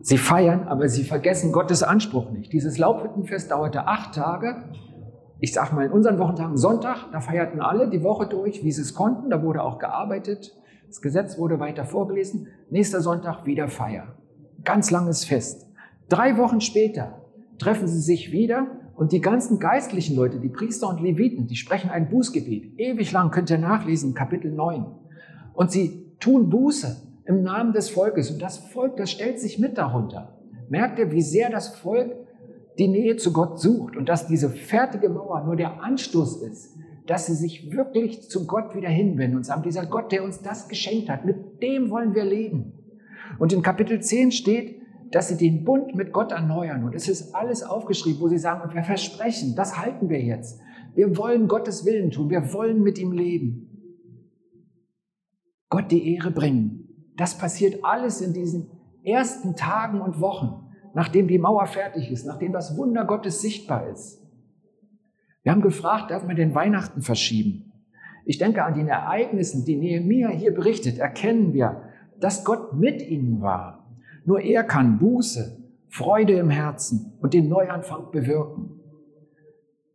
Sie 0.00 0.18
feiern, 0.18 0.68
aber 0.68 0.88
sie 0.88 1.02
vergessen 1.02 1.50
Gottes 1.50 1.82
Anspruch 1.82 2.30
nicht. 2.30 2.52
Dieses 2.52 2.78
Laubhüttenfest 2.78 3.50
dauerte 3.50 3.88
acht 3.88 4.14
Tage. 4.14 4.70
Ich 5.40 5.52
sage 5.52 5.74
mal, 5.74 5.86
in 5.86 5.92
unseren 5.92 6.18
Wochentagen 6.20 6.56
Sonntag, 6.56 7.10
da 7.10 7.20
feierten 7.20 7.60
alle 7.60 7.90
die 7.90 8.04
Woche 8.04 8.26
durch, 8.26 8.62
wie 8.62 8.70
sie 8.70 8.82
es 8.82 8.94
konnten. 8.94 9.30
Da 9.30 9.42
wurde 9.42 9.62
auch 9.64 9.78
gearbeitet. 9.78 10.54
Das 10.88 11.02
Gesetz 11.02 11.36
wurde 11.36 11.60
weiter 11.60 11.84
vorgelesen. 11.84 12.48
Nächster 12.70 13.02
Sonntag 13.02 13.44
wieder 13.44 13.68
Feier. 13.68 14.14
Ganz 14.64 14.90
langes 14.90 15.26
Fest. 15.26 15.66
Drei 16.08 16.38
Wochen 16.38 16.62
später 16.62 17.22
treffen 17.58 17.86
sie 17.86 18.00
sich 18.00 18.32
wieder 18.32 18.66
und 18.96 19.12
die 19.12 19.20
ganzen 19.20 19.58
geistlichen 19.58 20.16
Leute, 20.16 20.40
die 20.40 20.48
Priester 20.48 20.88
und 20.88 21.02
Leviten, 21.02 21.46
die 21.46 21.56
sprechen 21.56 21.90
ein 21.90 22.08
Bußgebet. 22.08 22.78
Ewig 22.80 23.12
lang 23.12 23.30
könnt 23.30 23.50
ihr 23.50 23.58
nachlesen, 23.58 24.14
Kapitel 24.14 24.50
9. 24.50 24.86
Und 25.52 25.70
sie 25.70 26.06
tun 26.20 26.48
Buße 26.48 26.96
im 27.26 27.42
Namen 27.42 27.74
des 27.74 27.90
Volkes. 27.90 28.30
Und 28.30 28.40
das 28.40 28.56
Volk, 28.56 28.96
das 28.96 29.10
stellt 29.10 29.38
sich 29.38 29.58
mit 29.58 29.76
darunter. 29.76 30.38
Merkt 30.70 30.98
ihr, 30.98 31.12
wie 31.12 31.22
sehr 31.22 31.50
das 31.50 31.68
Volk 31.68 32.16
die 32.78 32.88
Nähe 32.88 33.16
zu 33.16 33.34
Gott 33.34 33.60
sucht 33.60 33.94
und 33.94 34.08
dass 34.08 34.26
diese 34.26 34.48
fertige 34.48 35.10
Mauer 35.10 35.44
nur 35.44 35.56
der 35.56 35.82
Anstoß 35.82 36.42
ist, 36.42 36.78
dass 37.08 37.24
sie 37.24 37.34
sich 37.34 37.72
wirklich 37.72 38.28
zu 38.28 38.46
Gott 38.46 38.76
wieder 38.76 38.90
hinwenden 38.90 39.38
und 39.38 39.44
sagen, 39.44 39.62
dieser 39.62 39.86
Gott, 39.86 40.12
der 40.12 40.22
uns 40.22 40.42
das 40.42 40.68
geschenkt 40.68 41.08
hat, 41.08 41.24
mit 41.24 41.62
dem 41.62 41.88
wollen 41.88 42.14
wir 42.14 42.24
leben. 42.24 42.74
Und 43.38 43.54
in 43.54 43.62
Kapitel 43.62 44.00
10 44.00 44.30
steht, 44.30 44.82
dass 45.10 45.28
sie 45.28 45.38
den 45.38 45.64
Bund 45.64 45.94
mit 45.94 46.12
Gott 46.12 46.32
erneuern. 46.32 46.84
Und 46.84 46.94
es 46.94 47.08
ist 47.08 47.34
alles 47.34 47.62
aufgeschrieben, 47.62 48.20
wo 48.20 48.28
sie 48.28 48.36
sagen, 48.36 48.60
und 48.60 48.74
wir 48.74 48.82
versprechen, 48.82 49.54
das 49.56 49.78
halten 49.78 50.10
wir 50.10 50.20
jetzt. 50.20 50.60
Wir 50.94 51.16
wollen 51.16 51.48
Gottes 51.48 51.86
Willen 51.86 52.10
tun, 52.10 52.28
wir 52.28 52.52
wollen 52.52 52.82
mit 52.82 52.98
ihm 52.98 53.12
leben. 53.12 53.64
Gott 55.70 55.90
die 55.90 56.14
Ehre 56.14 56.30
bringen. 56.30 57.14
Das 57.16 57.38
passiert 57.38 57.84
alles 57.84 58.20
in 58.20 58.34
diesen 58.34 58.70
ersten 59.02 59.56
Tagen 59.56 60.02
und 60.02 60.20
Wochen, 60.20 60.74
nachdem 60.92 61.26
die 61.26 61.38
Mauer 61.38 61.66
fertig 61.66 62.10
ist, 62.10 62.26
nachdem 62.26 62.52
das 62.52 62.76
Wunder 62.76 63.06
Gottes 63.06 63.40
sichtbar 63.40 63.88
ist. 63.88 64.27
Wir 65.48 65.52
haben 65.52 65.62
gefragt, 65.62 66.10
darf 66.10 66.26
man 66.26 66.36
den 66.36 66.54
Weihnachten 66.54 67.00
verschieben? 67.00 67.72
Ich 68.26 68.36
denke 68.36 68.64
an 68.64 68.74
den 68.74 68.88
Ereignissen, 68.88 69.64
die 69.64 69.76
Nehemiah 69.76 70.28
hier 70.28 70.52
berichtet, 70.52 70.98
erkennen 70.98 71.54
wir, 71.54 71.84
dass 72.20 72.44
Gott 72.44 72.74
mit 72.74 73.00
ihnen 73.00 73.40
war 73.40 73.78
nur 74.28 74.42
er 74.42 74.62
kann 74.62 74.98
Buße, 74.98 75.56
Freude 75.88 76.34
im 76.34 76.50
Herzen 76.50 77.14
und 77.22 77.32
den 77.32 77.48
Neuanfang 77.48 78.10
bewirken. 78.12 78.78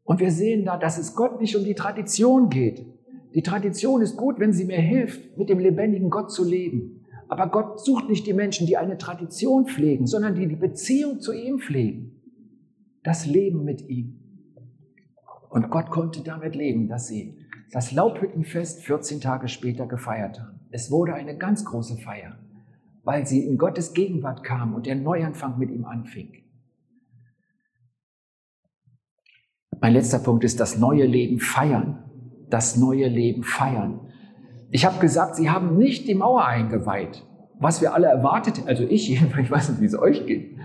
Und 0.04 0.20
wir 0.20 0.32
sehen 0.32 0.66
da, 0.66 0.76
dass 0.76 0.98
es 0.98 1.16
Gott 1.16 1.40
nicht 1.40 1.56
um 1.56 1.64
die 1.64 1.76
Tradition 1.76 2.50
geht. 2.50 2.84
Die 3.36 3.44
Tradition 3.44 4.02
ist 4.02 4.18
gut, 4.18 4.40
wenn 4.40 4.52
sie 4.52 4.66
mir 4.66 4.82
hilft, 4.82 5.38
mit 5.38 5.50
dem 5.50 5.60
lebendigen 5.60 6.10
Gott 6.10 6.32
zu 6.32 6.44
leben. 6.44 7.06
Aber 7.28 7.46
Gott 7.46 7.80
sucht 7.80 8.10
nicht 8.10 8.26
die 8.26 8.34
Menschen, 8.34 8.66
die 8.66 8.76
eine 8.76 8.98
Tradition 8.98 9.68
pflegen, 9.68 10.08
sondern 10.08 10.34
die 10.34 10.48
die 10.48 10.56
Beziehung 10.56 11.20
zu 11.20 11.32
ihm 11.32 11.60
pflegen. 11.60 12.20
Das 13.04 13.28
Leben 13.28 13.64
mit 13.64 13.88
ihm. 13.88 14.23
Und 15.54 15.70
Gott 15.70 15.90
konnte 15.90 16.22
damit 16.22 16.56
leben, 16.56 16.88
dass 16.88 17.08
sie 17.08 17.38
das 17.72 17.92
Laubhüttenfest 17.92 18.84
14 18.84 19.22
Tage 19.22 19.48
später 19.48 19.88
gefeiert 19.88 20.40
haben. 20.40 20.60
Es 20.72 20.92
wurde 20.92 21.14
eine 21.14 21.38
ganz 21.38 21.64
große 21.66 21.98
Feier 21.98 22.38
weil 23.04 23.28
sie 23.28 23.46
in 23.46 23.58
Gottes 23.58 23.94
Gegenwart 23.94 24.44
kam 24.44 24.74
und 24.74 24.86
der 24.86 24.96
Neuanfang 24.96 25.58
mit 25.60 25.70
ihm 25.70 25.86
anfing. 25.86 26.32
Mein 29.80 29.94
letzter 29.94 30.20
Punkt 30.20 30.46
ist 30.46 30.60
das 30.60 30.78
neue 30.78 31.06
Leben 31.06 31.40
feiern. 31.40 32.00
Das 32.50 32.78
neue 32.78 33.08
Leben 33.08 33.44
feiern. 33.44 34.00
Ich 34.72 34.86
habe 34.86 35.00
gesagt, 35.00 35.36
sie 35.36 35.50
haben 35.50 35.78
nicht 35.78 36.08
die 36.08 36.14
Mauer 36.14 36.46
eingeweiht, 36.46 37.24
was 37.60 37.82
wir 37.82 37.94
alle 37.94 38.08
erwartet, 38.08 38.64
also 38.66 38.84
ich 38.84 39.10
jedenfalls, 39.10 39.44
ich 39.46 39.52
weiß 39.52 39.70
nicht, 39.70 39.82
wie 39.82 39.86
es 39.86 39.98
euch 39.98 40.26
geht. 40.26 40.58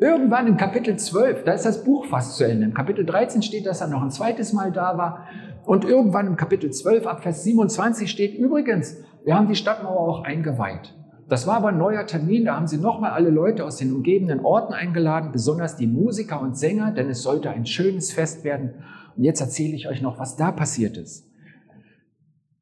Irgendwann 0.00 0.46
im 0.46 0.56
Kapitel 0.56 0.96
12, 0.96 1.44
da 1.44 1.52
ist 1.52 1.64
das 1.64 1.84
Buch 1.84 2.06
fast 2.06 2.36
zu 2.36 2.44
Ende. 2.44 2.66
Im 2.66 2.74
Kapitel 2.74 3.04
13 3.04 3.42
steht, 3.42 3.66
dass 3.66 3.80
er 3.80 3.88
noch 3.88 4.02
ein 4.02 4.10
zweites 4.10 4.52
Mal 4.52 4.72
da 4.72 4.96
war. 4.96 5.26
Und 5.64 5.84
irgendwann 5.84 6.26
im 6.26 6.36
Kapitel 6.36 6.70
12 6.70 7.06
ab 7.06 7.22
Vers 7.22 7.44
27 7.44 8.10
steht 8.10 8.38
übrigens, 8.38 8.96
wir 9.24 9.36
haben 9.36 9.48
die 9.48 9.56
Stadtmauer 9.56 10.00
auch 10.00 10.24
eingeweiht. 10.24 10.94
Das 11.28 11.46
war 11.46 11.56
aber 11.56 11.68
ein 11.68 11.78
neuer 11.78 12.06
Termin, 12.06 12.46
da 12.46 12.56
haben 12.56 12.66
sie 12.66 12.78
nochmal 12.78 13.10
alle 13.10 13.28
Leute 13.28 13.64
aus 13.64 13.76
den 13.76 13.92
umgebenden 13.92 14.40
Orten 14.40 14.72
eingeladen, 14.72 15.30
besonders 15.30 15.76
die 15.76 15.86
Musiker 15.86 16.40
und 16.40 16.56
Sänger, 16.56 16.92
denn 16.92 17.10
es 17.10 17.22
sollte 17.22 17.50
ein 17.50 17.66
schönes 17.66 18.12
Fest 18.12 18.44
werden. 18.44 18.76
Und 19.14 19.24
jetzt 19.24 19.40
erzähle 19.40 19.74
ich 19.74 19.88
euch 19.88 20.00
noch, 20.00 20.18
was 20.18 20.36
da 20.36 20.52
passiert 20.52 20.96
ist. 20.96 21.28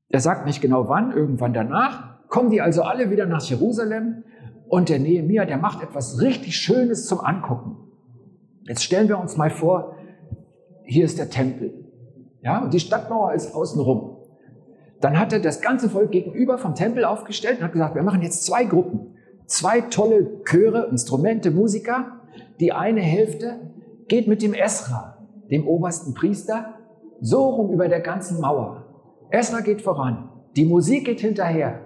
Er 0.09 0.21
sagt 0.21 0.47
nicht 0.47 0.61
genau 0.61 0.89
wann, 0.89 1.13
irgendwann 1.13 1.53
danach, 1.53 2.29
kommen 2.29 2.51
die 2.51 2.61
also 2.61 2.83
alle 2.83 3.11
wieder 3.11 3.27
nach 3.27 3.43
Jerusalem 3.43 4.25
und 4.69 4.89
der 4.89 4.99
Nehemiah, 4.99 5.45
der 5.45 5.59
macht 5.59 5.83
etwas 5.83 6.21
richtig 6.21 6.57
Schönes 6.57 7.07
zum 7.07 7.21
Angucken. 7.21 7.77
Jetzt 8.65 8.83
stellen 8.83 9.09
wir 9.09 9.19
uns 9.19 9.37
mal 9.37 9.51
vor, 9.51 9.95
hier 10.85 11.05
ist 11.05 11.19
der 11.19 11.31
Tempel. 11.31 11.85
Ja, 12.43 12.63
und 12.63 12.75
die 12.75 12.81
Stadtmauer 12.81 13.33
ist 13.35 13.55
außenrum. 13.55 14.17
Dann 15.01 15.19
hat 15.19 15.33
er 15.33 15.41
das 15.41 15.61
ganze 15.61 15.91
Volk 15.91 16.11
gegenüber 16.11 16.59
vom 16.59 16.75
Tempel 16.75 17.05
aufgestellt 17.05 17.59
und 17.59 17.65
hat 17.65 17.73
gesagt, 17.73 17.95
wir 17.95 18.03
machen 18.03 18.23
jetzt 18.23 18.45
zwei 18.45 18.65
Gruppen. 18.65 19.15
Zwei 19.47 19.83
tolle 19.83 20.43
Chöre, 20.45 20.89
Instrumente, 20.91 21.51
Musiker. 21.51 22.21
Die 22.59 22.73
eine 22.73 23.01
Hälfte 23.01 23.61
geht 24.09 24.27
mit 24.27 24.43
dem 24.43 24.55
Esra, 24.55 25.29
dem 25.51 25.67
obersten 25.67 26.15
Priester, 26.15 26.75
so 27.21 27.49
rum 27.51 27.73
über 27.73 27.89
der 27.89 28.01
ganzen 28.01 28.41
Mauer. 28.41 28.85
Esra 29.31 29.61
geht 29.61 29.83
voran, 29.83 30.29
die 30.57 30.65
Musik 30.65 31.05
geht 31.05 31.21
hinterher. 31.21 31.86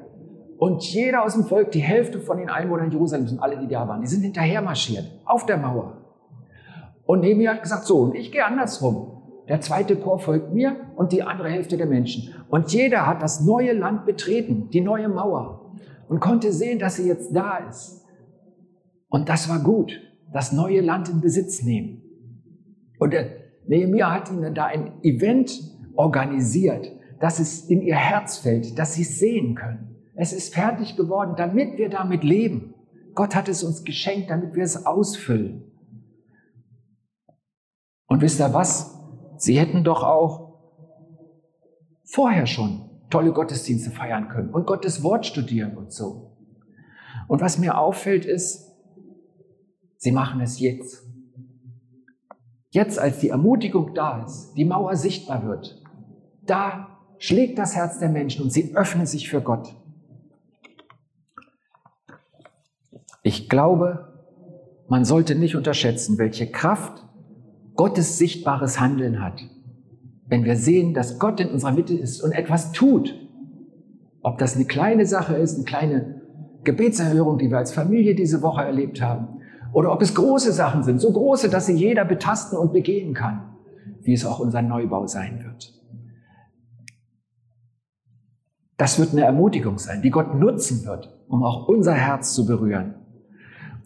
Und 0.61 0.83
jeder 0.83 1.25
aus 1.25 1.33
dem 1.33 1.45
Volk, 1.45 1.71
die 1.71 1.81
Hälfte 1.81 2.21
von 2.21 2.37
den 2.37 2.51
Einwohnern 2.51 2.91
Jerusalems 2.91 3.33
und 3.33 3.39
alle, 3.39 3.57
die 3.57 3.67
da 3.67 3.89
waren, 3.89 4.03
die 4.03 4.07
sind 4.07 4.21
hinterher 4.21 4.61
marschiert, 4.61 5.07
auf 5.25 5.47
der 5.47 5.57
Mauer. 5.57 5.97
Und 7.07 7.21
Nehemiah 7.21 7.55
hat 7.55 7.63
gesagt, 7.63 7.87
so, 7.87 8.01
und 8.01 8.15
ich 8.15 8.31
gehe 8.31 8.45
andersrum. 8.45 9.23
Der 9.49 9.63
zweite 9.63 9.97
Chor 9.97 10.19
folgt 10.19 10.53
mir 10.53 10.77
und 10.97 11.13
die 11.13 11.23
andere 11.23 11.49
Hälfte 11.49 11.79
der 11.79 11.87
Menschen. 11.87 12.35
Und 12.51 12.75
jeder 12.75 13.07
hat 13.07 13.23
das 13.23 13.41
neue 13.41 13.73
Land 13.73 14.05
betreten, 14.05 14.69
die 14.69 14.83
neue 14.83 15.09
Mauer 15.09 15.73
und 16.09 16.21
konnte 16.21 16.53
sehen, 16.53 16.79
dass 16.79 16.97
sie 16.97 17.09
jetzt 17.09 17.35
da 17.35 17.57
ist. 17.57 18.05
Und 19.09 19.31
das 19.31 19.49
war 19.49 19.61
gut, 19.61 19.99
das 20.31 20.53
neue 20.53 20.83
Land 20.83 21.09
in 21.09 21.23
Besitz 21.23 21.63
nehmen. 21.63 22.03
Und 22.99 23.15
der 23.15 23.31
Nehemiah 23.67 24.13
hat 24.13 24.31
ihnen 24.31 24.55
da 24.55 24.67
ein 24.67 24.93
Event 25.03 25.59
organisiert, 25.97 26.93
dass 27.19 27.39
es 27.39 27.65
in 27.65 27.81
ihr 27.81 27.97
Herz 27.97 28.37
fällt, 28.37 28.79
dass 28.79 28.93
sie 28.93 29.03
es 29.03 29.19
sehen 29.19 29.55
können. 29.55 29.91
Es 30.23 30.35
ist 30.35 30.53
fertig 30.53 30.97
geworden, 30.97 31.33
damit 31.35 31.79
wir 31.79 31.89
damit 31.89 32.25
leben. 32.25 32.75
Gott 33.15 33.35
hat 33.35 33.49
es 33.49 33.63
uns 33.63 33.85
geschenkt, 33.85 34.29
damit 34.29 34.55
wir 34.55 34.63
es 34.63 34.85
ausfüllen. 34.85 35.63
Und 38.07 38.21
wisst 38.21 38.39
ihr 38.39 38.53
was? 38.53 39.01
Sie 39.39 39.59
hätten 39.59 39.83
doch 39.83 40.03
auch 40.03 40.61
vorher 42.05 42.47
schon 42.47 42.91
tolle 43.09 43.33
Gottesdienste 43.33 43.91
feiern 43.93 44.29
können 44.29 44.51
und 44.51 44.67
Gottes 44.67 45.03
Wort 45.03 45.25
studieren 45.25 45.79
und 45.79 45.91
so. 45.91 46.37
Und 47.27 47.41
was 47.41 47.57
mir 47.57 47.79
auffällt 47.79 48.27
ist, 48.27 48.77
sie 49.97 50.13
machen 50.13 50.43
es 50.43 50.61
jetzt. 50.61 51.03
Jetzt, 52.69 52.99
als 52.99 53.21
die 53.21 53.31
Ermutigung 53.31 53.95
da 53.95 54.23
ist, 54.23 54.53
die 54.53 54.67
Mauer 54.67 54.97
sichtbar 54.97 55.47
wird, 55.47 55.83
da 56.45 56.99
schlägt 57.17 57.59
das 57.59 57.75
Herz 57.75 57.99
der 58.01 58.11
Menschen 58.11 58.43
und 58.43 58.51
sie 58.51 58.77
öffnen 58.77 59.07
sich 59.07 59.31
für 59.31 59.41
Gott. 59.41 59.80
Ich 63.23 63.49
glaube, 63.49 64.09
man 64.89 65.05
sollte 65.05 65.35
nicht 65.35 65.57
unterschätzen, 65.57 66.19
welche 66.19 66.51
Kraft 66.51 67.05
Gottes 67.75 68.19
sichtbares 68.19 68.81
Handeln 68.81 69.23
hat. 69.23 69.43
Wenn 70.27 70.45
wir 70.45 70.57
sehen, 70.57 70.95
dass 70.95 71.19
Gott 71.19 71.41
in 71.41 71.51
unserer 71.51 71.73
Mitte 71.73 71.95
ist 71.95 72.23
und 72.23 72.33
etwas 72.33 72.73
tut, 72.73 73.15
ob 74.23 74.39
das 74.39 74.57
eine 74.57 74.65
kleine 74.65 75.07
Sache 75.07 75.35
ist, 75.37 75.55
eine 75.55 75.65
kleine 75.65 76.23
Gebetserhörung, 76.65 77.39
die 77.39 77.51
wir 77.51 77.59
als 77.59 77.73
Familie 77.73 78.15
diese 78.15 78.43
Woche 78.43 78.63
erlebt 78.63 79.01
haben, 79.01 79.41
oder 79.73 79.93
ob 79.93 80.03
es 80.03 80.15
große 80.15 80.53
Sachen 80.53 80.83
sind, 80.83 81.01
so 81.01 81.13
große, 81.13 81.49
dass 81.49 81.67
sie 81.67 81.75
jeder 81.75 82.05
betasten 82.05 82.59
und 82.59 82.73
begehen 82.73 83.15
kann, 83.15 83.55
wie 84.03 84.13
es 84.13 84.27
auch 84.27 84.41
unser 84.41 84.63
Neubau 84.63 85.07
sein 85.07 85.45
wird. 85.45 85.75
Das 88.77 88.99
wird 88.99 89.13
eine 89.13 89.25
Ermutigung 89.25 89.79
sein, 89.79 90.03
die 90.03 90.11
Gott 90.11 90.35
nutzen 90.35 90.85
wird, 90.87 91.15
um 91.29 91.45
auch 91.45 91.69
unser 91.69 91.95
Herz 91.95 92.35
zu 92.35 92.47
berühren. 92.47 93.00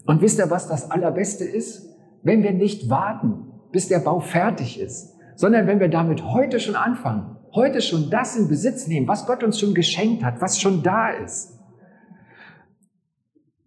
Und 0.05 0.21
wisst 0.21 0.39
ihr, 0.39 0.49
was 0.49 0.67
das 0.67 0.91
Allerbeste 0.91 1.43
ist? 1.43 1.89
Wenn 2.23 2.43
wir 2.43 2.53
nicht 2.53 2.89
warten, 2.89 3.51
bis 3.71 3.87
der 3.87 3.99
Bau 3.99 4.19
fertig 4.19 4.79
ist, 4.79 5.15
sondern 5.35 5.67
wenn 5.67 5.79
wir 5.79 5.89
damit 5.89 6.23
heute 6.23 6.59
schon 6.59 6.75
anfangen, 6.75 7.37
heute 7.53 7.81
schon 7.81 8.09
das 8.09 8.35
in 8.35 8.47
Besitz 8.47 8.87
nehmen, 8.87 9.07
was 9.07 9.25
Gott 9.25 9.43
uns 9.43 9.59
schon 9.59 9.73
geschenkt 9.73 10.23
hat, 10.23 10.41
was 10.41 10.59
schon 10.59 10.83
da 10.83 11.09
ist. 11.09 11.59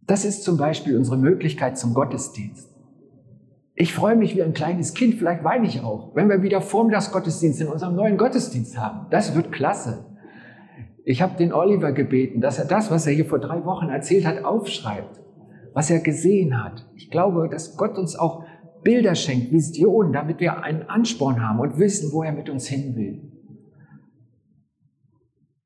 Das 0.07 0.25
ist 0.25 0.43
zum 0.43 0.57
Beispiel 0.57 0.97
unsere 0.97 1.19
Möglichkeit 1.19 1.77
zum 1.77 1.93
Gottesdienst. 1.93 2.71
Ich 3.75 3.95
freue 3.95 4.17
mich 4.17 4.35
wie 4.35 4.43
ein 4.43 4.55
kleines 4.55 4.95
Kind, 4.95 5.15
vielleicht 5.15 5.45
weine 5.45 5.67
ich 5.67 5.83
auch, 5.83 6.15
wenn 6.15 6.29
wir 6.29 6.43
wieder 6.43 6.61
Vormittagsgottesdienst 6.61 7.61
in 7.61 7.69
unserem 7.69 7.95
neuen 7.95 8.17
Gottesdienst 8.17 8.77
haben. 8.79 9.07
Das 9.11 9.37
wird 9.37 9.53
klasse. 9.53 10.07
Ich 11.05 11.23
habe 11.23 11.37
den 11.37 11.53
Oliver 11.53 11.93
gebeten, 11.93 12.41
dass 12.41 12.59
er 12.59 12.65
das, 12.65 12.91
was 12.91 13.07
er 13.07 13.13
hier 13.13 13.27
vor 13.27 13.39
drei 13.39 13.65
Wochen 13.65 13.89
erzählt 13.89 14.27
hat, 14.27 14.45
aufschreibt, 14.45 15.21
was 15.75 15.91
er 15.91 16.01
gesehen 16.01 16.63
hat. 16.63 16.87
Ich 16.95 17.11
glaube, 17.11 17.49
dass 17.49 17.77
Gott 17.77 17.99
uns 17.99 18.17
auch 18.17 18.45
Bilder 18.83 19.15
schenkt, 19.15 19.53
Visionen, 19.53 20.13
damit 20.13 20.41
wir 20.41 20.63
einen 20.63 20.83
Ansporn 20.83 21.47
haben 21.47 21.61
und 21.61 21.79
wissen, 21.79 22.13
wo 22.13 22.23
er 22.23 22.33
mit 22.33 22.49
uns 22.49 22.67
hin 22.67 22.95
will. 22.97 23.33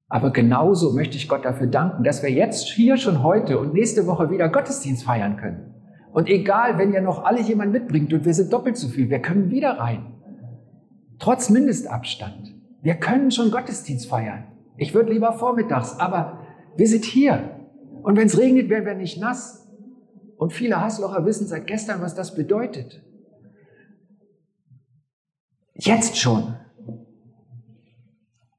Aber 0.08 0.30
genauso 0.30 0.92
möchte 0.92 1.16
ich 1.16 1.28
Gott 1.28 1.44
dafür 1.44 1.66
danken, 1.66 2.04
dass 2.04 2.22
wir 2.22 2.30
jetzt 2.30 2.68
hier 2.68 2.98
schon 2.98 3.22
heute 3.22 3.58
und 3.58 3.72
nächste 3.72 4.06
Woche 4.06 4.30
wieder 4.30 4.48
Gottesdienst 4.48 5.04
feiern 5.04 5.38
können. 5.38 5.74
Und 6.12 6.28
egal, 6.28 6.76
wenn 6.76 6.92
ihr 6.92 7.00
noch 7.00 7.24
alle 7.24 7.40
jemand 7.40 7.72
mitbringt 7.72 8.12
und 8.12 8.26
wir 8.26 8.34
sind 8.34 8.52
doppelt 8.52 8.76
so 8.76 8.88
viel, 8.88 9.08
wir 9.08 9.20
können 9.20 9.50
wieder 9.50 9.78
rein. 9.78 10.12
Trotz 11.18 11.48
Mindestabstand. 11.48 12.54
Wir 12.82 12.94
können 12.96 13.30
schon 13.30 13.50
Gottesdienst 13.50 14.08
feiern. 14.08 14.44
Ich 14.76 14.92
würde 14.92 15.12
lieber 15.12 15.32
vormittags, 15.32 15.98
aber 15.98 16.40
wir 16.76 16.88
sind 16.88 17.04
hier. 17.04 17.58
Und 18.02 18.16
wenn 18.16 18.26
es 18.26 18.38
regnet, 18.38 18.68
werden 18.68 18.84
wir 18.84 18.94
nicht 18.94 19.20
nass. 19.20 19.61
Und 20.42 20.52
viele 20.52 20.80
Hasslocher 20.80 21.24
wissen 21.24 21.46
seit 21.46 21.68
gestern, 21.68 22.00
was 22.00 22.16
das 22.16 22.34
bedeutet. 22.34 23.00
Jetzt 25.74 26.18
schon. 26.18 26.56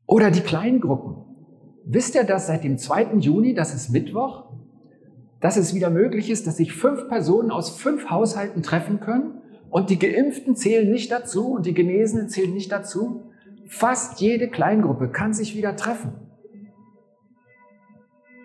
Oder 0.06 0.32
die 0.32 0.40
Kleingruppen. 0.40 1.26
Wisst 1.84 2.16
ihr, 2.16 2.24
dass 2.24 2.48
seit 2.48 2.64
dem 2.64 2.78
2. 2.78 3.16
Juni, 3.16 3.54
das 3.54 3.76
ist 3.76 3.90
Mittwoch, 3.90 4.46
dass 5.42 5.58
es 5.58 5.74
wieder 5.74 5.90
möglich 5.90 6.30
ist, 6.30 6.48
dass 6.48 6.56
sich 6.56 6.72
fünf 6.72 7.10
Personen 7.10 7.52
aus 7.52 7.72
fünf 7.72 8.10
Haushalten 8.10 8.64
treffen 8.64 9.02
können 9.02 9.42
und 9.70 9.90
die 9.90 10.00
Geimpften 10.00 10.56
zählen 10.56 10.90
nicht 10.90 11.12
dazu 11.12 11.52
und 11.52 11.66
die 11.66 11.74
Genesenen 11.74 12.30
zählen 12.30 12.54
nicht 12.54 12.72
dazu? 12.72 13.34
Fast 13.68 14.22
jede 14.22 14.48
Kleingruppe 14.48 15.10
kann 15.10 15.34
sich 15.34 15.58
wieder 15.58 15.76
treffen. 15.76 16.14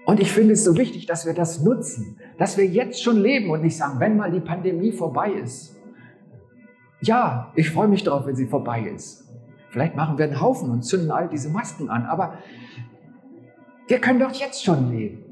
Und 0.09 0.21
ich 0.21 0.33
finde 0.33 0.55
es 0.55 0.65
so 0.65 0.75
wichtig, 0.79 1.05
dass 1.05 1.27
wir 1.27 1.35
das 1.35 1.63
nutzen, 1.63 2.17
dass 2.39 2.57
wir 2.57 2.65
jetzt 2.65 3.03
schon 3.03 3.19
leben 3.19 3.51
und 3.51 3.61
nicht 3.61 3.77
sagen, 3.77 4.01
wenn 4.01 4.17
mal 4.17 4.31
die 4.31 4.41
Pandemie 4.41 4.91
vorbei 4.91 5.33
ist. 5.33 5.77
Ja, 7.03 7.53
ich 7.57 7.69
freue 7.69 7.89
mich 7.89 8.05
darauf, 8.05 8.25
wenn 8.25 8.35
sie 8.35 8.47
vorbei 8.47 8.89
ist. 8.89 9.29
Vielleicht 9.69 9.97
machen 9.97 10.17
wir 10.17 10.25
einen 10.25 10.41
Haufen 10.41 10.71
und 10.71 10.81
zünden 10.81 11.11
all 11.11 11.29
diese 11.29 11.51
Masken 11.51 11.91
an, 11.91 12.07
aber 12.07 12.39
wir 13.87 13.99
können 13.99 14.19
doch 14.19 14.33
jetzt 14.33 14.65
schon 14.65 14.91
leben. 14.91 15.27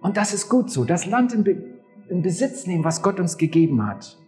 Und 0.00 0.16
das 0.16 0.34
ist 0.34 0.48
gut 0.48 0.72
so. 0.72 0.84
Das 0.84 1.06
Land 1.06 1.32
in, 1.32 1.44
Be 1.44 1.62
in 2.08 2.22
Besitz 2.22 2.66
nehmen, 2.66 2.82
was 2.82 3.02
Gott 3.02 3.20
uns 3.20 3.38
gegeben 3.38 3.86
hat. 3.86 4.18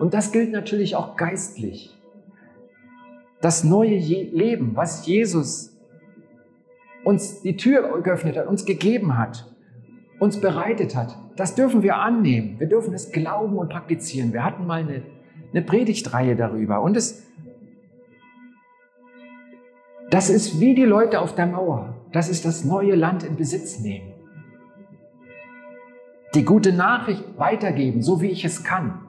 Und 0.00 0.14
das 0.14 0.32
gilt 0.32 0.50
natürlich 0.50 0.96
auch 0.96 1.16
geistlich. 1.16 1.96
Das 3.40 3.62
neue 3.62 3.98
Leben, 3.98 4.74
was 4.74 5.06
Jesus 5.06 5.71
uns 7.04 7.42
die 7.42 7.56
Tür 7.56 8.00
geöffnet 8.02 8.36
hat, 8.36 8.46
uns 8.46 8.64
gegeben 8.64 9.18
hat, 9.18 9.50
uns 10.18 10.40
bereitet 10.40 10.94
hat, 10.94 11.18
das 11.36 11.54
dürfen 11.54 11.82
wir 11.82 11.96
annehmen. 11.96 12.58
Wir 12.58 12.68
dürfen 12.68 12.94
es 12.94 13.10
glauben 13.10 13.56
und 13.56 13.68
praktizieren. 13.70 14.32
Wir 14.32 14.44
hatten 14.44 14.66
mal 14.66 14.80
eine, 14.80 15.02
eine 15.50 15.62
Predigtreihe 15.62 16.36
darüber. 16.36 16.82
Und 16.82 16.96
es, 16.96 17.26
das 20.10 20.30
ist 20.30 20.60
wie 20.60 20.74
die 20.74 20.84
Leute 20.84 21.20
auf 21.20 21.34
der 21.34 21.46
Mauer. 21.46 21.96
Das 22.12 22.28
ist 22.28 22.44
das 22.44 22.64
neue 22.64 22.94
Land 22.94 23.24
in 23.24 23.36
Besitz 23.36 23.80
nehmen. 23.80 24.12
Die 26.34 26.44
gute 26.44 26.72
Nachricht 26.72 27.24
weitergeben, 27.36 28.02
so 28.02 28.20
wie 28.20 28.28
ich 28.28 28.44
es 28.44 28.62
kann. 28.64 29.00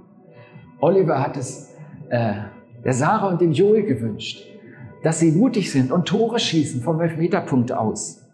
Oliver 0.79 1.21
hat 1.21 1.38
es 1.38 1.73
äh, 2.10 2.34
der 2.84 2.93
Sarah 2.93 3.27
und 3.27 3.39
dem 3.39 3.51
Joel 3.51 3.84
gewünscht 3.84 4.52
dass 5.03 5.19
sie 5.19 5.31
mutig 5.31 5.71
sind 5.71 5.91
und 5.91 6.07
Tore 6.07 6.39
schießen 6.39 6.81
vom 6.81 6.99
Elfmeterpunkt 6.99 7.71
aus. 7.71 8.25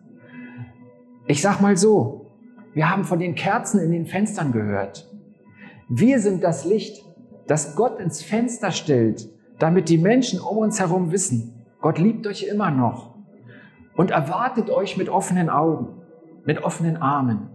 Ich 1.28 1.42
sag 1.42 1.60
mal 1.60 1.76
so, 1.76 2.28
wir 2.74 2.90
haben 2.90 3.04
von 3.04 3.20
den 3.20 3.36
Kerzen 3.36 3.82
in 3.82 3.92
den 3.92 4.06
Fenstern 4.06 4.52
gehört. 4.52 5.12
Wir 5.90 6.20
sind 6.20 6.44
das 6.44 6.66
Licht, 6.66 7.04
das 7.48 7.76
Gott 7.76 8.00
ins 8.00 8.22
Fenster 8.22 8.72
stellt, 8.72 9.28
damit 9.58 9.90
die 9.90 9.98
Menschen 9.98 10.40
um 10.40 10.58
uns 10.58 10.80
herum 10.80 11.12
wissen, 11.12 11.66
Gott 11.82 11.98
liebt 11.98 12.28
euch 12.28 12.44
immer 12.44 12.72
noch 12.72 13.16
und 13.96 14.12
erwartet 14.12 14.70
euch 14.70 14.98
mit 14.98 15.10
offenen 15.10 15.50
Augen, 15.50 16.02
mit 16.46 16.64
offenen 16.64 16.98
Armen. 16.98 17.50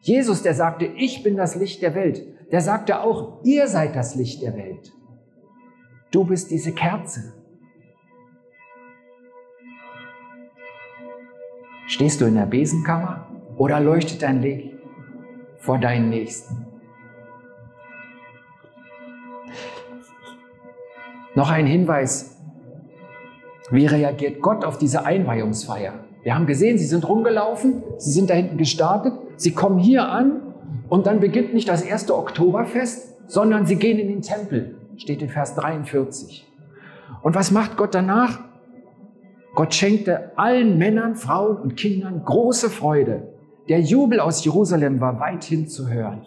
Jesus, 0.00 0.42
der 0.42 0.54
sagte, 0.54 0.84
ich 0.84 1.22
bin 1.22 1.36
das 1.36 1.56
Licht 1.56 1.80
der 1.80 1.94
Welt, 1.94 2.22
der 2.52 2.60
sagte 2.60 3.00
auch, 3.00 3.42
ihr 3.44 3.66
seid 3.66 3.96
das 3.96 4.14
Licht 4.14 4.42
der 4.42 4.56
Welt. 4.56 4.92
Du 6.10 6.24
bist 6.24 6.50
diese 6.50 6.72
Kerze. 6.72 7.35
Stehst 11.88 12.20
du 12.20 12.24
in 12.24 12.34
der 12.34 12.46
Besenkammer 12.46 13.26
oder 13.56 13.78
leuchtet 13.78 14.22
dein 14.22 14.42
Licht 14.42 14.74
vor 15.58 15.78
deinen 15.78 16.10
Nächsten? 16.10 16.66
Noch 21.36 21.50
ein 21.50 21.66
Hinweis. 21.66 22.36
Wie 23.70 23.86
reagiert 23.86 24.40
Gott 24.40 24.64
auf 24.64 24.78
diese 24.78 25.04
Einweihungsfeier? 25.04 25.92
Wir 26.24 26.34
haben 26.34 26.46
gesehen, 26.46 26.76
sie 26.76 26.86
sind 26.86 27.08
rumgelaufen, 27.08 27.84
sie 27.98 28.10
sind 28.10 28.30
da 28.30 28.34
hinten 28.34 28.56
gestartet, 28.56 29.12
sie 29.36 29.52
kommen 29.52 29.78
hier 29.78 30.08
an 30.08 30.40
und 30.88 31.06
dann 31.06 31.20
beginnt 31.20 31.54
nicht 31.54 31.68
das 31.68 31.82
erste 31.82 32.16
Oktoberfest, 32.16 33.30
sondern 33.30 33.64
sie 33.64 33.76
gehen 33.76 33.98
in 33.98 34.08
den 34.08 34.22
Tempel, 34.22 34.76
steht 34.96 35.22
in 35.22 35.28
Vers 35.28 35.54
43. 35.54 36.50
Und 37.22 37.36
was 37.36 37.52
macht 37.52 37.76
Gott 37.76 37.94
danach? 37.94 38.45
Gott 39.56 39.74
schenkte 39.74 40.36
allen 40.36 40.76
Männern, 40.76 41.16
Frauen 41.16 41.56
und 41.56 41.76
Kindern 41.76 42.22
große 42.22 42.68
Freude. 42.68 43.32
Der 43.70 43.80
Jubel 43.80 44.20
aus 44.20 44.44
Jerusalem 44.44 45.00
war 45.00 45.18
weithin 45.18 45.66
zu 45.66 45.88
hören. 45.88 46.26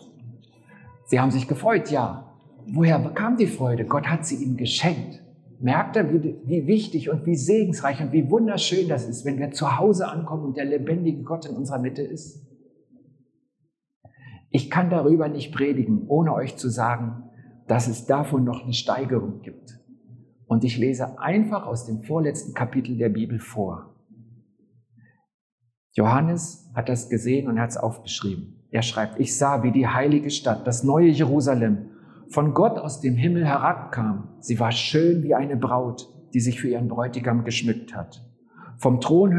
Sie 1.06 1.20
haben 1.20 1.30
sich 1.30 1.48
gefreut, 1.48 1.92
ja. 1.92 2.34
Woher 2.66 3.00
kam 3.14 3.38
die 3.38 3.46
Freude? 3.46 3.86
Gott 3.86 4.08
hat 4.08 4.26
sie 4.26 4.44
ihnen 4.44 4.58
geschenkt. 4.58 5.22
Merkt 5.60 5.96
er, 5.96 6.12
wie, 6.12 6.38
wie 6.44 6.66
wichtig 6.66 7.12
und 7.12 7.28
wie 7.28 7.36
segensreich 7.36 8.02
und 8.02 8.12
wie 8.14 8.32
wunderschön 8.32 8.88
das 8.88 9.08
ist, 9.08 9.26
wenn 9.26 9.38
wir 9.38 9.52
zu 9.52 9.78
Hause 9.78 10.08
ankommen 10.08 10.46
und 10.46 10.58
der 10.58 10.66
lebendige 10.66 11.22
Gott 11.22 11.46
in 11.46 11.56
unserer 11.56 11.80
Mitte 11.80 12.02
ist? 12.02 12.48
Ich 14.50 14.72
kann 14.72 14.90
darüber 14.90 15.28
nicht 15.28 15.54
predigen, 15.54 16.08
ohne 16.08 16.34
euch 16.34 16.58
zu 16.58 16.70
sagen, 16.70 17.30
dass 17.68 17.88
es 17.88 18.08
davon 18.08 18.44
noch 18.44 18.64
eine 18.64 18.74
Steigerung 18.74 19.42
gibt. 19.42 19.79
Und 20.50 20.64
ich 20.64 20.80
lese 20.80 21.20
einfach 21.20 21.68
aus 21.68 21.86
dem 21.86 22.02
vorletzten 22.02 22.56
Kapitel 22.56 22.98
der 22.98 23.10
Bibel 23.10 23.38
vor. 23.38 23.94
Johannes 25.92 26.72
hat 26.74 26.90
das 26.90 27.08
gesehen 27.08 27.48
und 27.48 27.60
hat 27.60 27.70
es 27.70 27.78
aufgeschrieben. 27.78 28.66
Er 28.72 28.82
schreibt, 28.82 29.20
ich 29.20 29.38
sah, 29.38 29.62
wie 29.62 29.72
die 29.72 29.88
heilige 29.88 30.32
Stadt, 30.32 30.66
das 30.66 30.84
neue 30.84 31.10
Jerusalem, 31.10 31.92
von 32.30 32.56
Gott 32.56 32.80
aus 32.80 33.00
dem 33.00 33.16
Himmel 33.16 33.46
herabkam. 33.46 34.30
Sie 34.40 34.60
war 34.60 34.72
schön 34.72 35.22
wie 35.22 35.36
eine 35.36 35.56
Braut, 35.56 36.12
die 36.34 36.40
sich 36.40 36.60
für 36.60 36.70
ihren 36.70 36.88
Bräutigam 36.88 37.44
geschmückt 37.44 37.96
hat. 37.96 38.26
Vom 38.78 39.02
Thron 39.02 39.32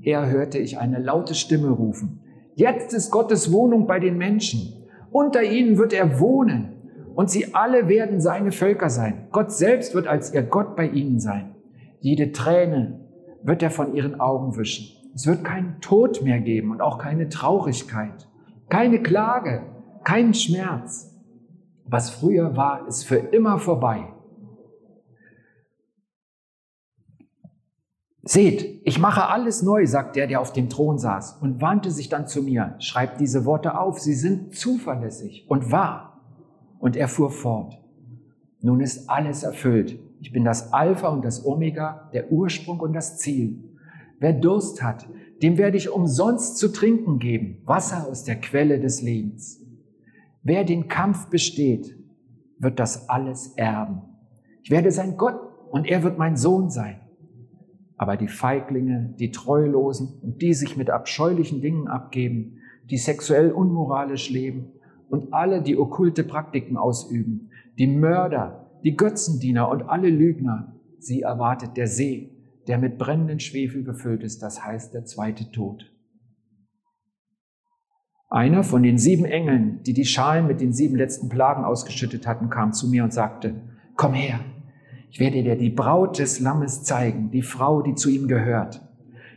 her 0.00 0.30
hörte 0.30 0.56
ich 0.56 0.78
eine 0.78 0.98
laute 0.98 1.34
Stimme 1.34 1.68
rufen. 1.68 2.20
Jetzt 2.54 2.94
ist 2.94 3.10
Gottes 3.10 3.52
Wohnung 3.52 3.86
bei 3.86 4.00
den 4.00 4.16
Menschen. 4.16 4.88
Unter 5.10 5.42
ihnen 5.42 5.76
wird 5.76 5.92
er 5.92 6.20
wohnen 6.20 6.71
und 7.14 7.30
sie 7.30 7.54
alle 7.54 7.88
werden 7.88 8.20
seine 8.20 8.52
Völker 8.52 8.90
sein. 8.90 9.28
Gott 9.30 9.52
selbst 9.52 9.94
wird 9.94 10.06
als 10.06 10.32
ihr 10.32 10.42
Gott 10.42 10.76
bei 10.76 10.86
ihnen 10.86 11.20
sein. 11.20 11.54
Jede 12.00 12.32
Träne 12.32 13.00
wird 13.42 13.62
er 13.62 13.70
von 13.70 13.94
ihren 13.94 14.20
Augen 14.20 14.56
wischen. 14.56 14.96
Es 15.14 15.26
wird 15.26 15.44
keinen 15.44 15.80
Tod 15.80 16.22
mehr 16.22 16.40
geben 16.40 16.70
und 16.70 16.80
auch 16.80 16.98
keine 16.98 17.28
Traurigkeit, 17.28 18.28
keine 18.68 19.02
Klage, 19.02 19.62
keinen 20.04 20.34
Schmerz. 20.34 21.10
Was 21.84 22.10
früher 22.10 22.56
war, 22.56 22.86
ist 22.88 23.04
für 23.04 23.16
immer 23.16 23.58
vorbei. 23.58 24.08
Seht, 28.24 28.80
ich 28.84 29.00
mache 29.00 29.28
alles 29.28 29.62
neu, 29.62 29.84
sagt 29.84 30.14
der, 30.14 30.28
der 30.28 30.40
auf 30.40 30.52
dem 30.52 30.68
Thron 30.68 30.96
saß 30.96 31.38
und 31.40 31.60
wandte 31.60 31.90
sich 31.90 32.08
dann 32.08 32.28
zu 32.28 32.42
mir. 32.42 32.76
Schreibt 32.78 33.20
diese 33.20 33.44
Worte 33.44 33.76
auf, 33.76 33.98
sie 33.98 34.14
sind 34.14 34.54
zuverlässig 34.54 35.44
und 35.48 35.72
wahr. 35.72 36.11
Und 36.82 36.96
er 36.96 37.06
fuhr 37.06 37.30
fort. 37.30 37.80
Nun 38.60 38.80
ist 38.80 39.08
alles 39.08 39.44
erfüllt. 39.44 40.00
Ich 40.20 40.32
bin 40.32 40.44
das 40.44 40.72
Alpha 40.72 41.10
und 41.10 41.24
das 41.24 41.46
Omega, 41.46 42.10
der 42.12 42.32
Ursprung 42.32 42.80
und 42.80 42.92
das 42.92 43.18
Ziel. 43.18 43.62
Wer 44.18 44.32
Durst 44.32 44.82
hat, 44.82 45.08
dem 45.42 45.58
werde 45.58 45.76
ich 45.76 45.90
umsonst 45.90 46.58
zu 46.58 46.72
trinken 46.72 47.20
geben, 47.20 47.62
Wasser 47.66 48.08
aus 48.08 48.24
der 48.24 48.34
Quelle 48.40 48.80
des 48.80 49.00
Lebens. 49.00 49.64
Wer 50.42 50.64
den 50.64 50.88
Kampf 50.88 51.28
besteht, 51.28 51.96
wird 52.58 52.80
das 52.80 53.08
alles 53.08 53.52
erben. 53.54 54.02
Ich 54.64 54.72
werde 54.72 54.90
sein 54.90 55.16
Gott 55.16 55.38
und 55.70 55.86
er 55.86 56.02
wird 56.02 56.18
mein 56.18 56.36
Sohn 56.36 56.68
sein. 56.68 57.00
Aber 57.96 58.16
die 58.16 58.26
Feiglinge, 58.26 59.14
die 59.20 59.30
Treulosen 59.30 60.18
und 60.20 60.42
die 60.42 60.52
sich 60.52 60.76
mit 60.76 60.90
abscheulichen 60.90 61.60
Dingen 61.60 61.86
abgeben, 61.86 62.58
die 62.90 62.98
sexuell 62.98 63.52
unmoralisch 63.52 64.30
leben 64.30 64.72
und 65.12 65.34
alle, 65.34 65.60
die 65.60 65.76
okkulte 65.76 66.24
Praktiken 66.24 66.78
ausüben, 66.78 67.50
die 67.78 67.86
Mörder, 67.86 68.70
die 68.82 68.96
Götzendiener 68.96 69.68
und 69.68 69.82
alle 69.82 70.08
Lügner, 70.08 70.74
sie 70.98 71.20
erwartet 71.20 71.76
der 71.76 71.86
See, 71.86 72.30
der 72.66 72.78
mit 72.78 72.96
brennenden 72.96 73.38
Schwefel 73.38 73.84
gefüllt 73.84 74.22
ist, 74.22 74.42
das 74.42 74.64
heißt 74.64 74.94
der 74.94 75.04
zweite 75.04 75.52
Tod. 75.52 75.92
Einer 78.30 78.64
von 78.64 78.82
den 78.82 78.96
sieben 78.96 79.26
Engeln, 79.26 79.82
die 79.82 79.92
die 79.92 80.06
Schalen 80.06 80.46
mit 80.46 80.62
den 80.62 80.72
sieben 80.72 80.96
letzten 80.96 81.28
Plagen 81.28 81.62
ausgeschüttet 81.62 82.26
hatten, 82.26 82.48
kam 82.48 82.72
zu 82.72 82.88
mir 82.88 83.04
und 83.04 83.12
sagte, 83.12 83.54
komm 83.96 84.14
her, 84.14 84.40
ich 85.10 85.20
werde 85.20 85.42
dir 85.42 85.56
die 85.56 85.68
Braut 85.68 86.18
des 86.20 86.40
Lammes 86.40 86.84
zeigen, 86.84 87.30
die 87.30 87.42
Frau, 87.42 87.82
die 87.82 87.96
zu 87.96 88.08
ihm 88.08 88.28
gehört. 88.28 88.80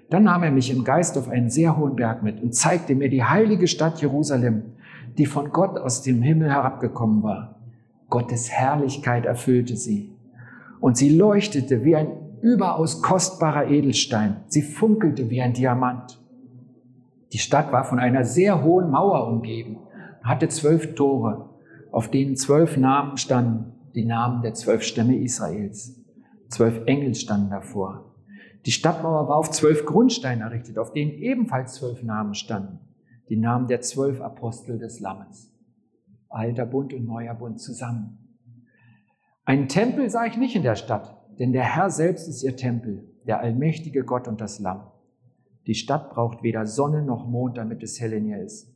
Dann 0.10 0.24
nahm 0.24 0.44
er 0.44 0.52
mich 0.52 0.72
im 0.72 0.86
Geist 0.86 1.18
auf 1.18 1.28
einen 1.28 1.50
sehr 1.50 1.76
hohen 1.76 1.98
Berg 1.98 2.24
mit 2.24 2.42
und 2.42 2.56
zeigte 2.56 2.96
mir 2.96 3.10
die 3.10 3.26
heilige 3.26 3.68
Stadt 3.68 4.02
Jerusalem, 4.02 4.75
die 5.18 5.26
von 5.26 5.52
Gott 5.52 5.78
aus 5.78 6.02
dem 6.02 6.22
Himmel 6.22 6.50
herabgekommen 6.50 7.24
war. 7.24 7.56
Gottes 8.10 8.52
Herrlichkeit 8.52 9.26
erfüllte 9.26 9.76
sie. 9.76 10.12
Und 10.80 10.98
sie 10.98 11.16
leuchtete 11.16 11.84
wie 11.84 11.96
ein 11.96 12.08
überaus 12.42 13.02
kostbarer 13.02 13.70
Edelstein. 13.70 14.38
Sie 14.48 14.62
funkelte 14.62 15.30
wie 15.30 15.42
ein 15.42 15.54
Diamant. 15.54 16.22
Die 17.34 17.40
Stadt 17.40 17.72
war 17.72 17.84
von 17.84 18.00
einer 18.00 18.24
sehr 18.24 18.64
hohen 18.64 18.92
Mauer 18.92 19.28
umgeben, 19.28 19.78
hatte 20.24 20.48
zwölf 20.48 20.96
Tore, 20.96 21.50
auf 21.92 22.12
denen 22.12 22.36
zwölf 22.36 22.78
Namen 22.78 23.18
standen, 23.18 23.74
die 23.96 24.06
Namen 24.06 24.42
der 24.42 24.54
zwölf 24.54 24.84
Stämme 24.84 25.18
Israels. 25.18 26.00
Zwölf 26.50 26.82
Engel 26.86 27.16
standen 27.16 27.50
davor. 27.50 28.14
Die 28.66 28.72
Stadtmauer 28.72 29.28
war 29.28 29.38
auf 29.38 29.52
zwölf 29.52 29.86
Grundsteine 29.86 30.44
errichtet, 30.44 30.78
auf 30.78 30.92
denen 30.94 31.12
ebenfalls 31.12 31.76
zwölf 31.76 32.04
Namen 32.04 32.34
standen, 32.34 32.80
die 33.30 33.38
Namen 33.38 33.68
der 33.68 33.82
zwölf 33.82 34.22
Apostel 34.22 34.78
des 34.78 35.00
Lammes. 35.00 35.52
Alter 36.30 36.66
Bund 36.66 36.94
und 36.94 37.06
neuer 37.06 37.34
Bund 37.34 37.60
zusammen. 37.60 38.18
Einen 39.46 39.68
Tempel 39.68 40.10
sah 40.10 40.26
ich 40.26 40.38
nicht 40.38 40.56
in 40.56 40.64
der 40.64 40.76
Stadt, 40.76 41.16
denn 41.40 41.54
der 41.54 41.64
Herr 41.64 41.90
selbst 41.90 42.28
ist 42.28 42.44
ihr 42.44 42.56
Tempel, 42.56 43.08
der 43.26 43.40
allmächtige 43.40 44.04
Gott 44.04 44.28
und 44.28 44.42
das 44.42 44.60
Lamm. 44.60 44.88
Die 45.68 45.76
Stadt 45.76 46.12
braucht 46.12 46.44
weder 46.44 46.66
Sonne 46.66 47.04
noch 47.04 47.28
Mond, 47.28 47.58
damit 47.58 47.82
es 47.84 48.00
hell 48.00 48.14
in 48.14 48.28
ihr 48.28 48.42
ist. 48.42 48.72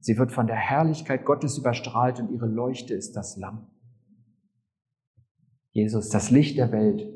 Sie 0.00 0.18
wird 0.18 0.32
von 0.32 0.46
der 0.46 0.56
Herrlichkeit 0.56 1.24
Gottes 1.24 1.58
überstrahlt 1.58 2.20
und 2.20 2.30
ihre 2.30 2.46
Leuchte 2.46 2.94
ist 2.94 3.16
das 3.16 3.36
Lamm. 3.36 3.66
Jesus, 5.72 6.08
das 6.08 6.30
Licht 6.30 6.56
der 6.58 6.72
Welt. 6.72 7.06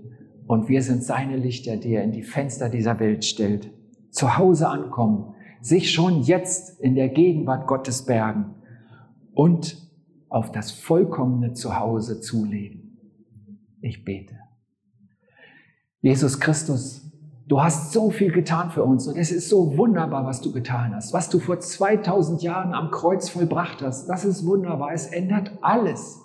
Und 0.46 0.68
wir 0.68 0.82
sind 0.82 1.04
seine 1.04 1.36
Lichter, 1.36 1.76
die 1.76 1.94
er 1.94 2.04
in 2.04 2.12
die 2.12 2.22
Fenster 2.22 2.68
dieser 2.68 2.98
Welt 3.00 3.24
stellt. 3.24 3.70
Zu 4.10 4.36
Hause 4.36 4.68
ankommen, 4.68 5.34
sich 5.60 5.92
schon 5.92 6.22
jetzt 6.22 6.80
in 6.80 6.94
der 6.94 7.08
Gegenwart 7.08 7.66
Gottes 7.66 8.04
bergen 8.04 8.54
und 9.32 9.76
auf 10.28 10.52
das 10.52 10.70
vollkommene 10.70 11.52
Zuhause 11.54 12.20
zulegen. 12.20 12.98
Ich 13.80 14.04
bete. 14.04 14.36
Jesus 16.02 16.40
Christus, 16.40 17.10
Du 17.50 17.60
hast 17.60 17.90
so 17.90 18.10
viel 18.10 18.30
getan 18.30 18.70
für 18.70 18.84
uns 18.84 19.08
und 19.08 19.16
es 19.16 19.32
ist 19.32 19.48
so 19.48 19.76
wunderbar, 19.76 20.24
was 20.24 20.40
du 20.40 20.52
getan 20.52 20.94
hast. 20.94 21.12
Was 21.12 21.30
du 21.30 21.40
vor 21.40 21.58
2000 21.58 22.42
Jahren 22.42 22.74
am 22.74 22.92
Kreuz 22.92 23.28
vollbracht 23.28 23.82
hast, 23.82 24.06
das 24.06 24.24
ist 24.24 24.46
wunderbar. 24.46 24.92
Es 24.92 25.08
ändert 25.08 25.58
alles. 25.60 26.20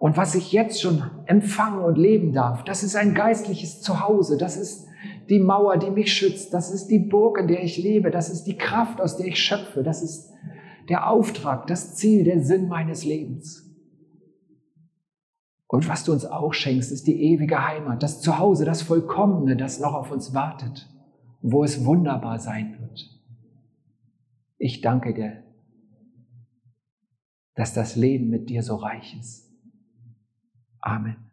Und 0.00 0.16
was 0.16 0.34
ich 0.34 0.50
jetzt 0.50 0.82
schon 0.82 1.04
empfangen 1.26 1.84
und 1.84 1.98
leben 1.98 2.32
darf, 2.32 2.64
das 2.64 2.82
ist 2.82 2.96
ein 2.96 3.14
geistliches 3.14 3.80
Zuhause. 3.80 4.36
Das 4.38 4.56
ist 4.56 4.88
die 5.28 5.38
Mauer, 5.38 5.76
die 5.76 5.90
mich 5.90 6.12
schützt. 6.12 6.52
Das 6.52 6.70
ist 6.70 6.88
die 6.88 6.98
Burg, 6.98 7.38
in 7.38 7.48
der 7.48 7.62
ich 7.62 7.76
lebe. 7.76 8.10
Das 8.10 8.28
ist 8.30 8.44
die 8.44 8.56
Kraft, 8.56 9.00
aus 9.00 9.16
der 9.16 9.26
ich 9.26 9.38
schöpfe. 9.38 9.82
Das 9.82 10.02
ist 10.02 10.32
der 10.88 11.08
Auftrag, 11.08 11.66
das 11.66 11.94
Ziel, 11.94 12.24
der 12.24 12.42
Sinn 12.42 12.68
meines 12.68 13.04
Lebens. 13.04 13.68
Und 15.72 15.88
was 15.88 16.04
du 16.04 16.12
uns 16.12 16.26
auch 16.26 16.52
schenkst, 16.52 16.92
ist 16.92 17.06
die 17.06 17.22
ewige 17.22 17.66
Heimat, 17.66 18.02
das 18.02 18.20
Zuhause, 18.20 18.66
das 18.66 18.82
Vollkommene, 18.82 19.56
das 19.56 19.80
noch 19.80 19.94
auf 19.94 20.10
uns 20.10 20.34
wartet, 20.34 20.86
wo 21.40 21.64
es 21.64 21.86
wunderbar 21.86 22.38
sein 22.38 22.78
wird. 22.78 23.08
Ich 24.58 24.82
danke 24.82 25.14
dir, 25.14 25.42
dass 27.54 27.72
das 27.72 27.96
Leben 27.96 28.28
mit 28.28 28.50
dir 28.50 28.62
so 28.62 28.76
reich 28.76 29.16
ist. 29.18 29.50
Amen. 30.80 31.31